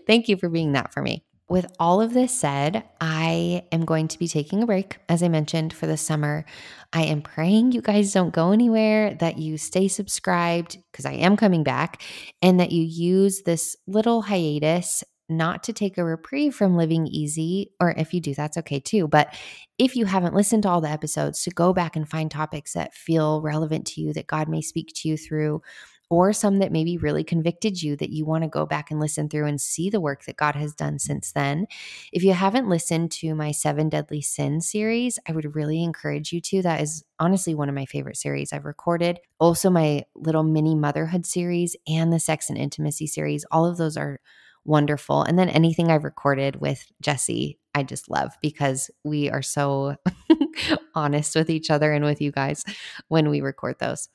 thank 0.07 0.27
you 0.27 0.37
for 0.37 0.49
being 0.49 0.71
that 0.71 0.93
for 0.93 1.01
me. 1.01 1.23
With 1.49 1.71
all 1.79 2.01
of 2.01 2.13
this 2.13 2.37
said, 2.37 2.83
I 2.99 3.63
am 3.71 3.85
going 3.85 4.09
to 4.09 4.19
be 4.19 4.27
taking 4.27 4.61
a 4.61 4.65
break, 4.65 4.97
as 5.07 5.23
I 5.23 5.29
mentioned, 5.29 5.71
for 5.71 5.87
the 5.87 5.95
summer. 5.95 6.43
I 6.91 7.03
am 7.03 7.21
praying 7.21 7.71
you 7.71 7.81
guys 7.81 8.11
don't 8.11 8.33
go 8.33 8.51
anywhere, 8.51 9.13
that 9.15 9.37
you 9.37 9.57
stay 9.57 9.87
subscribed, 9.87 10.77
because 10.91 11.05
I 11.05 11.13
am 11.13 11.37
coming 11.37 11.63
back, 11.63 12.01
and 12.41 12.59
that 12.59 12.73
you 12.73 12.83
use 12.83 13.43
this 13.43 13.77
little 13.87 14.23
hiatus 14.23 15.05
not 15.29 15.63
to 15.63 15.73
take 15.73 15.97
a 15.97 16.03
reprieve 16.03 16.53
from 16.53 16.75
living 16.75 17.07
easy, 17.07 17.71
or 17.79 17.91
if 17.91 18.13
you 18.13 18.19
do, 18.19 18.33
that's 18.33 18.57
okay 18.57 18.81
too. 18.81 19.07
But 19.07 19.33
if 19.77 19.95
you 19.95 20.05
haven't 20.05 20.35
listened 20.35 20.63
to 20.63 20.69
all 20.69 20.81
the 20.81 20.89
episodes, 20.89 21.43
to 21.43 21.49
go 21.49 21.71
back 21.71 21.95
and 21.95 22.09
find 22.09 22.29
topics 22.29 22.73
that 22.73 22.93
feel 22.93 23.41
relevant 23.41 23.87
to 23.87 24.01
you, 24.01 24.11
that 24.13 24.27
God 24.27 24.49
may 24.49 24.61
speak 24.61 24.91
to 24.95 25.07
you 25.07 25.15
through, 25.15 25.61
or 26.09 26.31
some 26.33 26.59
that 26.59 26.71
maybe 26.71 26.97
really 26.97 27.23
convicted 27.23 27.81
you 27.81 27.95
that 27.97 28.09
you 28.09 28.25
want 28.25 28.43
to 28.43 28.49
go 28.49 28.65
back 28.65 28.91
and 28.91 28.99
listen 28.99 29.27
through 29.29 29.45
and 29.45 29.59
see 29.59 29.89
the 29.89 30.01
work 30.01 30.25
that 30.25 30.37
God 30.37 30.55
has 30.55 30.73
done 30.73 30.99
since 30.99 31.31
then. 31.33 31.67
If 32.13 32.23
you 32.23 32.33
haven't 32.33 32.69
listened 32.69 33.11
to 33.13 33.35
my 33.35 33.51
Seven 33.51 33.89
Deadly 33.89 34.21
Sins 34.21 34.69
series, 34.69 35.19
I 35.27 35.33
would 35.33 35.55
really 35.55 35.83
encourage 35.83 36.31
you 36.31 36.41
to. 36.41 36.61
That 36.61 36.81
is 36.81 37.03
honestly 37.19 37.55
one 37.55 37.69
of 37.69 37.75
my 37.75 37.85
favorite 37.85 38.17
series 38.17 38.53
I've 38.53 38.65
recorded. 38.65 39.19
Also, 39.39 39.69
my 39.69 40.05
little 40.15 40.43
mini 40.43 40.75
motherhood 40.75 41.25
series 41.25 41.75
and 41.87 42.11
the 42.13 42.19
sex 42.19 42.49
and 42.49 42.57
intimacy 42.57 43.07
series. 43.07 43.45
All 43.51 43.65
of 43.65 43.77
those 43.77 43.97
are 43.97 44.19
wonderful. 44.67 45.23
And 45.23 45.39
then 45.39 45.49
anything 45.49 45.89
I've 45.89 46.03
recorded 46.03 46.57
with 46.57 46.85
Jesse, 47.01 47.57
I 47.77 47.83
just 47.83 48.09
love 48.09 48.35
because 48.41 48.89
we 49.03 49.29
are 49.29 49.43
so 49.43 49.97
honest 50.95 51.35
with 51.35 51.47
each 51.47 51.69
other 51.69 51.93
and 51.93 52.03
with 52.03 52.19
you 52.19 52.31
guys 52.31 52.63
when 53.07 53.29
we 53.29 53.39
record 53.39 53.77
those. 53.77 54.09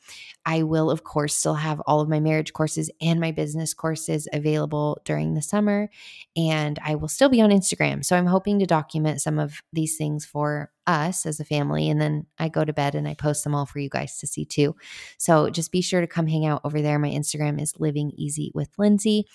I 0.45 0.65
will, 0.65 0.91
of 0.91 1.05
course, 1.05 1.37
still 1.37 1.55
have 1.55 1.81
all 1.87 2.01
of 2.01 2.09
my 2.09 2.19
marriage 2.19 2.53
courses 2.53 2.91
and 3.01 3.21
my 3.21 3.31
business 3.31 3.73
courses 3.73 4.27
available 4.33 5.01
during 5.05 5.35
the 5.35 5.43
summer. 5.43 5.91
And 6.37 6.81
I 6.85 6.97
will 6.97 7.07
still 7.07 7.29
be 7.29 7.41
on 7.41 7.51
Instagram. 7.51 8.05
So 8.05 8.17
I'm 8.17 8.27
hoping 8.27 8.59
to 8.59 8.67
document 8.67 9.23
some 9.23 9.39
of 9.39 9.63
these 9.73 9.97
things 9.97 10.25
for 10.25 10.73
us 10.87 11.27
as 11.27 11.39
a 11.39 11.45
family. 11.45 11.89
And 11.89 12.01
then 12.01 12.27
I 12.39 12.49
go 12.49 12.65
to 12.65 12.73
bed 12.73 12.95
and 12.95 13.07
I 13.07 13.15
post 13.15 13.45
them 13.45 13.55
all 13.55 13.67
for 13.67 13.79
you 13.79 13.89
guys 13.89 14.19
to 14.19 14.27
see 14.27 14.45
too. 14.45 14.75
So 15.19 15.49
just 15.51 15.71
be 15.71 15.81
sure 15.81 16.01
to 16.01 16.07
come 16.07 16.27
hang 16.27 16.45
out 16.45 16.63
over 16.65 16.83
there. 16.83 16.99
My 16.99 17.11
Instagram 17.11 17.61
is 17.61 17.79
Living 17.79 18.11
Easy 18.17 18.51
with 18.55 18.71
Lindsey. 18.79 19.27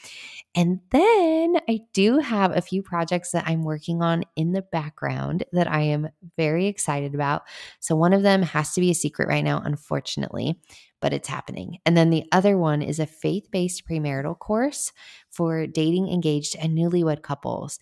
And 0.56 0.82
then 0.92 1.58
I 1.70 1.82
do 1.94 2.20
have 2.20 2.56
a 2.56 2.62
few 2.62 2.84
projects 2.84 3.32
that 3.32 3.46
I'm 3.48 3.64
working 3.64 4.02
on 4.02 4.17
in 4.36 4.52
the 4.52 4.62
background 4.62 5.44
that 5.52 5.72
I 5.72 5.82
am 5.82 6.10
very 6.36 6.68
excited 6.68 7.16
about. 7.16 7.44
So 7.80 7.96
one 7.96 8.14
of 8.14 8.24
them 8.24 8.42
has 8.42 8.74
to 8.74 8.82
be 8.82 8.92
a 8.92 8.96
secret 8.96 9.28
right 9.28 9.44
now, 9.44 9.62
unfortunately 9.64 10.60
but 11.02 11.14
it's 11.14 11.28
happening. 11.28 11.78
And 11.86 11.96
then 11.96 12.10
the 12.10 12.26
other 12.32 12.58
one 12.58 12.82
is 12.82 13.00
a 13.00 13.06
faith 13.06 13.50
based 13.52 13.88
premarital 13.88 14.40
course 14.40 14.92
for 15.30 15.68
dating, 15.68 16.10
engaged, 16.10 16.56
and 16.60 16.78
newlywed 16.78 17.22
couples. 17.22 17.80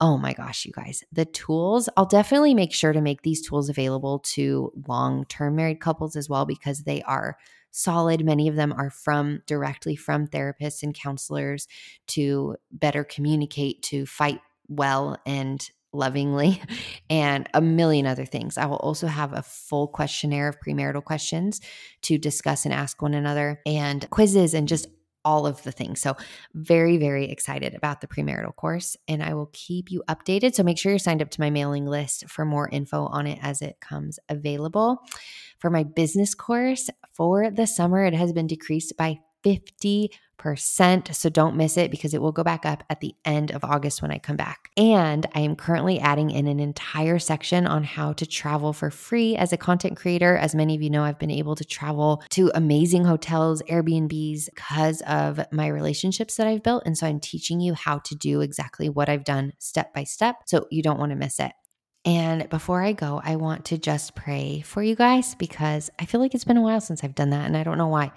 Oh 0.00 0.16
my 0.16 0.32
gosh, 0.32 0.64
you 0.64 0.72
guys, 0.72 1.02
the 1.10 1.24
tools, 1.24 1.88
I'll 1.96 2.06
definitely 2.06 2.54
make 2.54 2.72
sure 2.72 2.92
to 2.92 3.00
make 3.00 3.22
these 3.22 3.46
tools 3.46 3.68
available 3.68 4.20
to 4.20 4.72
long 4.86 5.24
term 5.26 5.56
married 5.56 5.80
couples 5.80 6.14
as 6.14 6.28
well 6.28 6.46
because 6.46 6.84
they 6.84 7.02
are 7.02 7.36
solid. 7.70 8.24
Many 8.24 8.48
of 8.48 8.54
them 8.54 8.72
are 8.72 8.90
from 8.90 9.42
directly 9.46 9.96
from 9.96 10.28
therapists 10.28 10.82
and 10.82 10.94
counselors 10.94 11.66
to 12.08 12.56
better 12.70 13.02
communicate, 13.02 13.82
to 13.84 14.06
fight 14.06 14.40
well 14.68 15.16
and 15.26 15.68
lovingly 15.92 16.60
and 17.10 17.48
a 17.54 17.60
million 17.60 18.06
other 18.06 18.24
things. 18.24 18.58
I 18.58 18.66
will 18.66 18.76
also 18.76 19.06
have 19.06 19.32
a 19.32 19.42
full 19.42 19.88
questionnaire 19.88 20.48
of 20.48 20.60
premarital 20.60 21.04
questions 21.04 21.60
to 22.02 22.18
discuss 22.18 22.64
and 22.64 22.74
ask 22.74 23.00
one 23.00 23.14
another 23.14 23.60
and 23.66 24.08
quizzes 24.10 24.54
and 24.54 24.68
just 24.68 24.86
all 25.24 25.46
of 25.46 25.62
the 25.62 25.72
things. 25.72 26.00
So, 26.00 26.16
very, 26.54 26.96
very 26.96 27.30
excited 27.30 27.74
about 27.74 28.00
the 28.00 28.06
premarital 28.06 28.54
course, 28.56 28.96
and 29.08 29.22
I 29.22 29.34
will 29.34 29.50
keep 29.52 29.90
you 29.90 30.02
updated. 30.08 30.54
So, 30.54 30.62
make 30.62 30.78
sure 30.78 30.92
you're 30.92 30.98
signed 30.98 31.20
up 31.20 31.30
to 31.30 31.40
my 31.40 31.50
mailing 31.50 31.86
list 31.86 32.28
for 32.28 32.44
more 32.44 32.68
info 32.68 33.06
on 33.06 33.26
it 33.26 33.38
as 33.42 33.60
it 33.60 33.80
comes 33.80 34.18
available. 34.28 35.02
For 35.58 35.70
my 35.70 35.82
business 35.82 36.34
course 36.34 36.88
for 37.12 37.50
the 37.50 37.66
summer, 37.66 38.04
it 38.04 38.14
has 38.14 38.32
been 38.32 38.46
decreased 38.46 38.96
by 38.96 39.18
50 39.42 40.10
percent 40.38 41.10
So 41.14 41.28
don't 41.28 41.56
miss 41.56 41.76
it 41.76 41.90
because 41.90 42.14
it 42.14 42.22
will 42.22 42.32
go 42.32 42.44
back 42.44 42.64
up 42.64 42.84
at 42.88 43.00
the 43.00 43.14
end 43.24 43.50
of 43.50 43.64
August 43.64 44.00
when 44.00 44.10
I 44.10 44.18
come 44.18 44.36
back. 44.36 44.70
And 44.76 45.26
I 45.34 45.40
am 45.40 45.56
currently 45.56 45.98
adding 45.98 46.30
in 46.30 46.46
an 46.46 46.60
entire 46.60 47.18
section 47.18 47.66
on 47.66 47.84
how 47.84 48.12
to 48.14 48.24
travel 48.24 48.72
for 48.72 48.90
free 48.90 49.36
as 49.36 49.52
a 49.52 49.56
content 49.56 49.96
creator. 49.96 50.36
As 50.36 50.54
many 50.54 50.74
of 50.74 50.82
you 50.82 50.90
know, 50.90 51.02
I've 51.02 51.18
been 51.18 51.30
able 51.30 51.56
to 51.56 51.64
travel 51.64 52.22
to 52.30 52.50
amazing 52.54 53.04
hotels, 53.04 53.62
Airbnbs 53.62 54.46
because 54.54 55.02
of 55.02 55.40
my 55.52 55.66
relationships 55.66 56.36
that 56.36 56.46
I've 56.46 56.62
built. 56.62 56.84
And 56.86 56.96
so 56.96 57.06
I'm 57.06 57.20
teaching 57.20 57.60
you 57.60 57.74
how 57.74 57.98
to 57.98 58.14
do 58.14 58.40
exactly 58.40 58.88
what 58.88 59.08
I've 59.08 59.24
done 59.24 59.52
step 59.58 59.92
by 59.92 60.04
step. 60.04 60.36
So 60.46 60.66
you 60.70 60.82
don't 60.82 60.98
want 60.98 61.10
to 61.10 61.16
miss 61.16 61.40
it. 61.40 61.52
And 62.08 62.48
before 62.48 62.82
I 62.82 62.92
go, 62.92 63.20
I 63.22 63.36
want 63.36 63.66
to 63.66 63.76
just 63.76 64.14
pray 64.14 64.62
for 64.62 64.82
you 64.82 64.96
guys 64.96 65.34
because 65.34 65.90
I 65.98 66.06
feel 66.06 66.22
like 66.22 66.34
it's 66.34 66.42
been 66.42 66.56
a 66.56 66.62
while 66.62 66.80
since 66.80 67.04
I've 67.04 67.14
done 67.14 67.28
that 67.30 67.44
and 67.44 67.54
I 67.54 67.64
don't 67.64 67.76
know 67.76 67.88
why. 67.88 68.12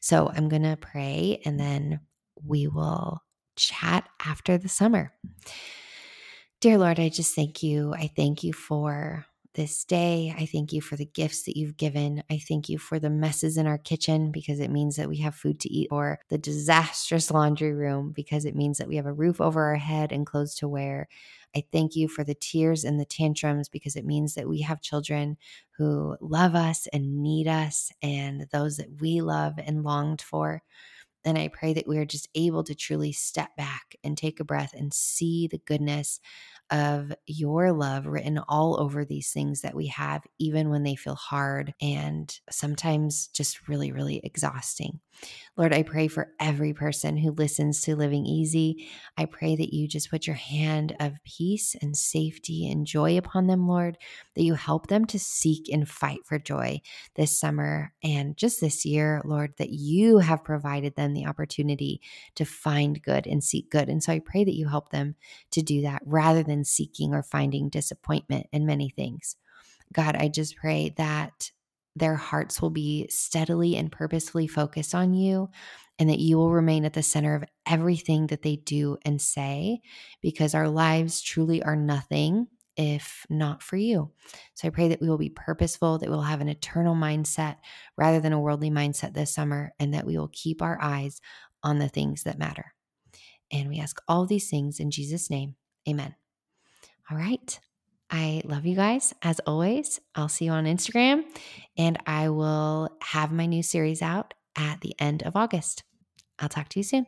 So 0.00 0.32
I'm 0.34 0.48
going 0.48 0.62
to 0.62 0.78
pray 0.78 1.42
and 1.44 1.60
then 1.60 2.00
we 2.42 2.66
will 2.66 3.22
chat 3.54 4.08
after 4.24 4.56
the 4.56 4.70
summer. 4.70 5.12
Dear 6.62 6.78
Lord, 6.78 6.98
I 6.98 7.10
just 7.10 7.34
thank 7.34 7.62
you. 7.62 7.92
I 7.92 8.10
thank 8.16 8.42
you 8.42 8.54
for 8.54 9.26
this 9.52 9.84
day. 9.84 10.34
I 10.38 10.46
thank 10.46 10.72
you 10.72 10.80
for 10.80 10.96
the 10.96 11.04
gifts 11.06 11.42
that 11.42 11.58
you've 11.58 11.76
given. 11.76 12.22
I 12.30 12.38
thank 12.38 12.70
you 12.70 12.78
for 12.78 12.98
the 12.98 13.10
messes 13.10 13.58
in 13.58 13.66
our 13.66 13.78
kitchen 13.78 14.30
because 14.30 14.60
it 14.60 14.70
means 14.70 14.96
that 14.96 15.08
we 15.08 15.18
have 15.18 15.34
food 15.34 15.60
to 15.60 15.72
eat, 15.72 15.88
or 15.90 16.20
the 16.28 16.38
disastrous 16.38 17.30
laundry 17.30 17.72
room 17.72 18.12
because 18.14 18.44
it 18.44 18.54
means 18.54 18.78
that 18.78 18.88
we 18.88 18.96
have 18.96 19.06
a 19.06 19.12
roof 19.12 19.40
over 19.40 19.62
our 19.62 19.76
head 19.76 20.12
and 20.12 20.26
clothes 20.26 20.54
to 20.56 20.68
wear. 20.68 21.08
I 21.56 21.64
thank 21.72 21.96
you 21.96 22.08
for 22.08 22.22
the 22.22 22.34
tears 22.34 22.84
and 22.84 23.00
the 23.00 23.06
tantrums 23.06 23.70
because 23.70 23.96
it 23.96 24.04
means 24.04 24.34
that 24.34 24.48
we 24.48 24.60
have 24.60 24.82
children 24.82 25.38
who 25.78 26.18
love 26.20 26.54
us 26.54 26.86
and 26.92 27.22
need 27.22 27.48
us 27.48 27.90
and 28.02 28.46
those 28.52 28.76
that 28.76 29.00
we 29.00 29.22
love 29.22 29.54
and 29.58 29.82
longed 29.82 30.22
for. 30.22 30.62
And 31.24 31.38
I 31.38 31.48
pray 31.48 31.74
that 31.74 31.88
we 31.88 31.98
are 31.98 32.04
just 32.04 32.28
able 32.34 32.64
to 32.64 32.74
truly 32.74 33.12
step 33.12 33.56
back 33.56 33.96
and 34.04 34.16
take 34.16 34.40
a 34.40 34.44
breath 34.44 34.74
and 34.74 34.94
see 34.94 35.48
the 35.48 35.58
goodness 35.58 36.20
of 36.70 37.12
your 37.26 37.72
love 37.72 38.06
written 38.06 38.38
all 38.48 38.80
over 38.80 39.04
these 39.04 39.32
things 39.32 39.60
that 39.62 39.74
we 39.74 39.86
have, 39.88 40.24
even 40.38 40.70
when 40.70 40.82
they 40.82 40.96
feel 40.96 41.14
hard 41.14 41.74
and 41.80 42.38
sometimes 42.50 43.28
just 43.28 43.68
really, 43.68 43.92
really 43.92 44.20
exhausting. 44.24 45.00
Lord, 45.56 45.72
I 45.72 45.82
pray 45.82 46.08
for 46.08 46.32
every 46.38 46.74
person 46.74 47.16
who 47.16 47.30
listens 47.30 47.80
to 47.82 47.96
Living 47.96 48.26
Easy. 48.26 48.88
I 49.16 49.24
pray 49.24 49.56
that 49.56 49.72
you 49.72 49.88
just 49.88 50.10
put 50.10 50.26
your 50.26 50.36
hand 50.36 50.94
of 51.00 51.14
peace 51.24 51.74
and 51.80 51.96
safety 51.96 52.70
and 52.70 52.86
joy 52.86 53.16
upon 53.16 53.46
them, 53.46 53.66
Lord, 53.66 53.96
that 54.34 54.42
you 54.42 54.54
help 54.54 54.88
them 54.88 55.06
to 55.06 55.18
seek 55.18 55.70
and 55.72 55.88
fight 55.88 56.20
for 56.26 56.38
joy 56.38 56.82
this 57.14 57.38
summer 57.38 57.94
and 58.02 58.36
just 58.36 58.60
this 58.60 58.84
year, 58.84 59.22
Lord, 59.24 59.54
that 59.56 59.70
you 59.70 60.18
have 60.18 60.44
provided 60.44 60.96
them 60.96 61.14
the 61.14 61.26
opportunity 61.26 62.02
to 62.34 62.44
find 62.44 63.02
good 63.02 63.26
and 63.26 63.42
seek 63.42 63.70
good. 63.70 63.88
And 63.88 64.02
so 64.02 64.12
I 64.12 64.18
pray 64.18 64.44
that 64.44 64.56
you 64.56 64.68
help 64.68 64.90
them 64.90 65.14
to 65.52 65.62
do 65.62 65.82
that 65.82 66.02
rather 66.04 66.42
than 66.42 66.55
seeking 66.64 67.14
or 67.14 67.22
finding 67.22 67.68
disappointment 67.68 68.46
in 68.52 68.66
many 68.66 68.88
things. 68.90 69.36
God, 69.92 70.16
I 70.16 70.28
just 70.28 70.56
pray 70.56 70.94
that 70.96 71.50
their 71.94 72.16
hearts 72.16 72.60
will 72.60 72.70
be 72.70 73.06
steadily 73.08 73.76
and 73.76 73.90
purposefully 73.90 74.46
focused 74.46 74.94
on 74.94 75.14
you 75.14 75.48
and 75.98 76.10
that 76.10 76.18
you 76.18 76.36
will 76.36 76.50
remain 76.50 76.84
at 76.84 76.92
the 76.92 77.02
center 77.02 77.34
of 77.34 77.44
everything 77.66 78.26
that 78.26 78.42
they 78.42 78.56
do 78.56 78.98
and 79.04 79.20
say 79.20 79.80
because 80.20 80.54
our 80.54 80.68
lives 80.68 81.22
truly 81.22 81.62
are 81.62 81.76
nothing 81.76 82.48
if 82.76 83.24
not 83.30 83.62
for 83.62 83.76
you. 83.76 84.10
So 84.54 84.68
I 84.68 84.70
pray 84.70 84.88
that 84.88 85.00
we 85.00 85.08
will 85.08 85.18
be 85.18 85.30
purposeful, 85.30 85.98
that 85.98 86.10
we'll 86.10 86.20
have 86.20 86.42
an 86.42 86.48
eternal 86.48 86.94
mindset 86.94 87.56
rather 87.96 88.20
than 88.20 88.34
a 88.34 88.40
worldly 88.40 88.70
mindset 88.70 89.14
this 89.14 89.32
summer, 89.34 89.72
and 89.78 89.94
that 89.94 90.06
we 90.06 90.18
will 90.18 90.30
keep 90.32 90.60
our 90.60 90.78
eyes 90.80 91.20
on 91.62 91.78
the 91.78 91.88
things 91.88 92.24
that 92.24 92.38
matter. 92.38 92.74
And 93.50 93.68
we 93.68 93.78
ask 93.78 93.98
all 94.06 94.26
these 94.26 94.50
things 94.50 94.78
in 94.78 94.90
Jesus' 94.90 95.30
name. 95.30 95.54
Amen. 95.88 96.14
All 97.10 97.16
right. 97.16 97.58
I 98.10 98.42
love 98.44 98.66
you 98.66 98.76
guys. 98.76 99.14
As 99.22 99.40
always, 99.46 100.00
I'll 100.14 100.28
see 100.28 100.44
you 100.46 100.52
on 100.52 100.64
Instagram 100.64 101.24
and 101.76 101.98
I 102.06 102.28
will 102.28 102.90
have 103.02 103.32
my 103.32 103.46
new 103.46 103.62
series 103.62 104.00
out 104.02 104.34
at 104.56 104.80
the 104.80 104.94
end 104.98 105.22
of 105.24 105.34
August. 105.34 105.82
I'll 106.38 106.48
talk 106.48 106.68
to 106.70 106.78
you 106.78 106.84
soon. 106.84 107.06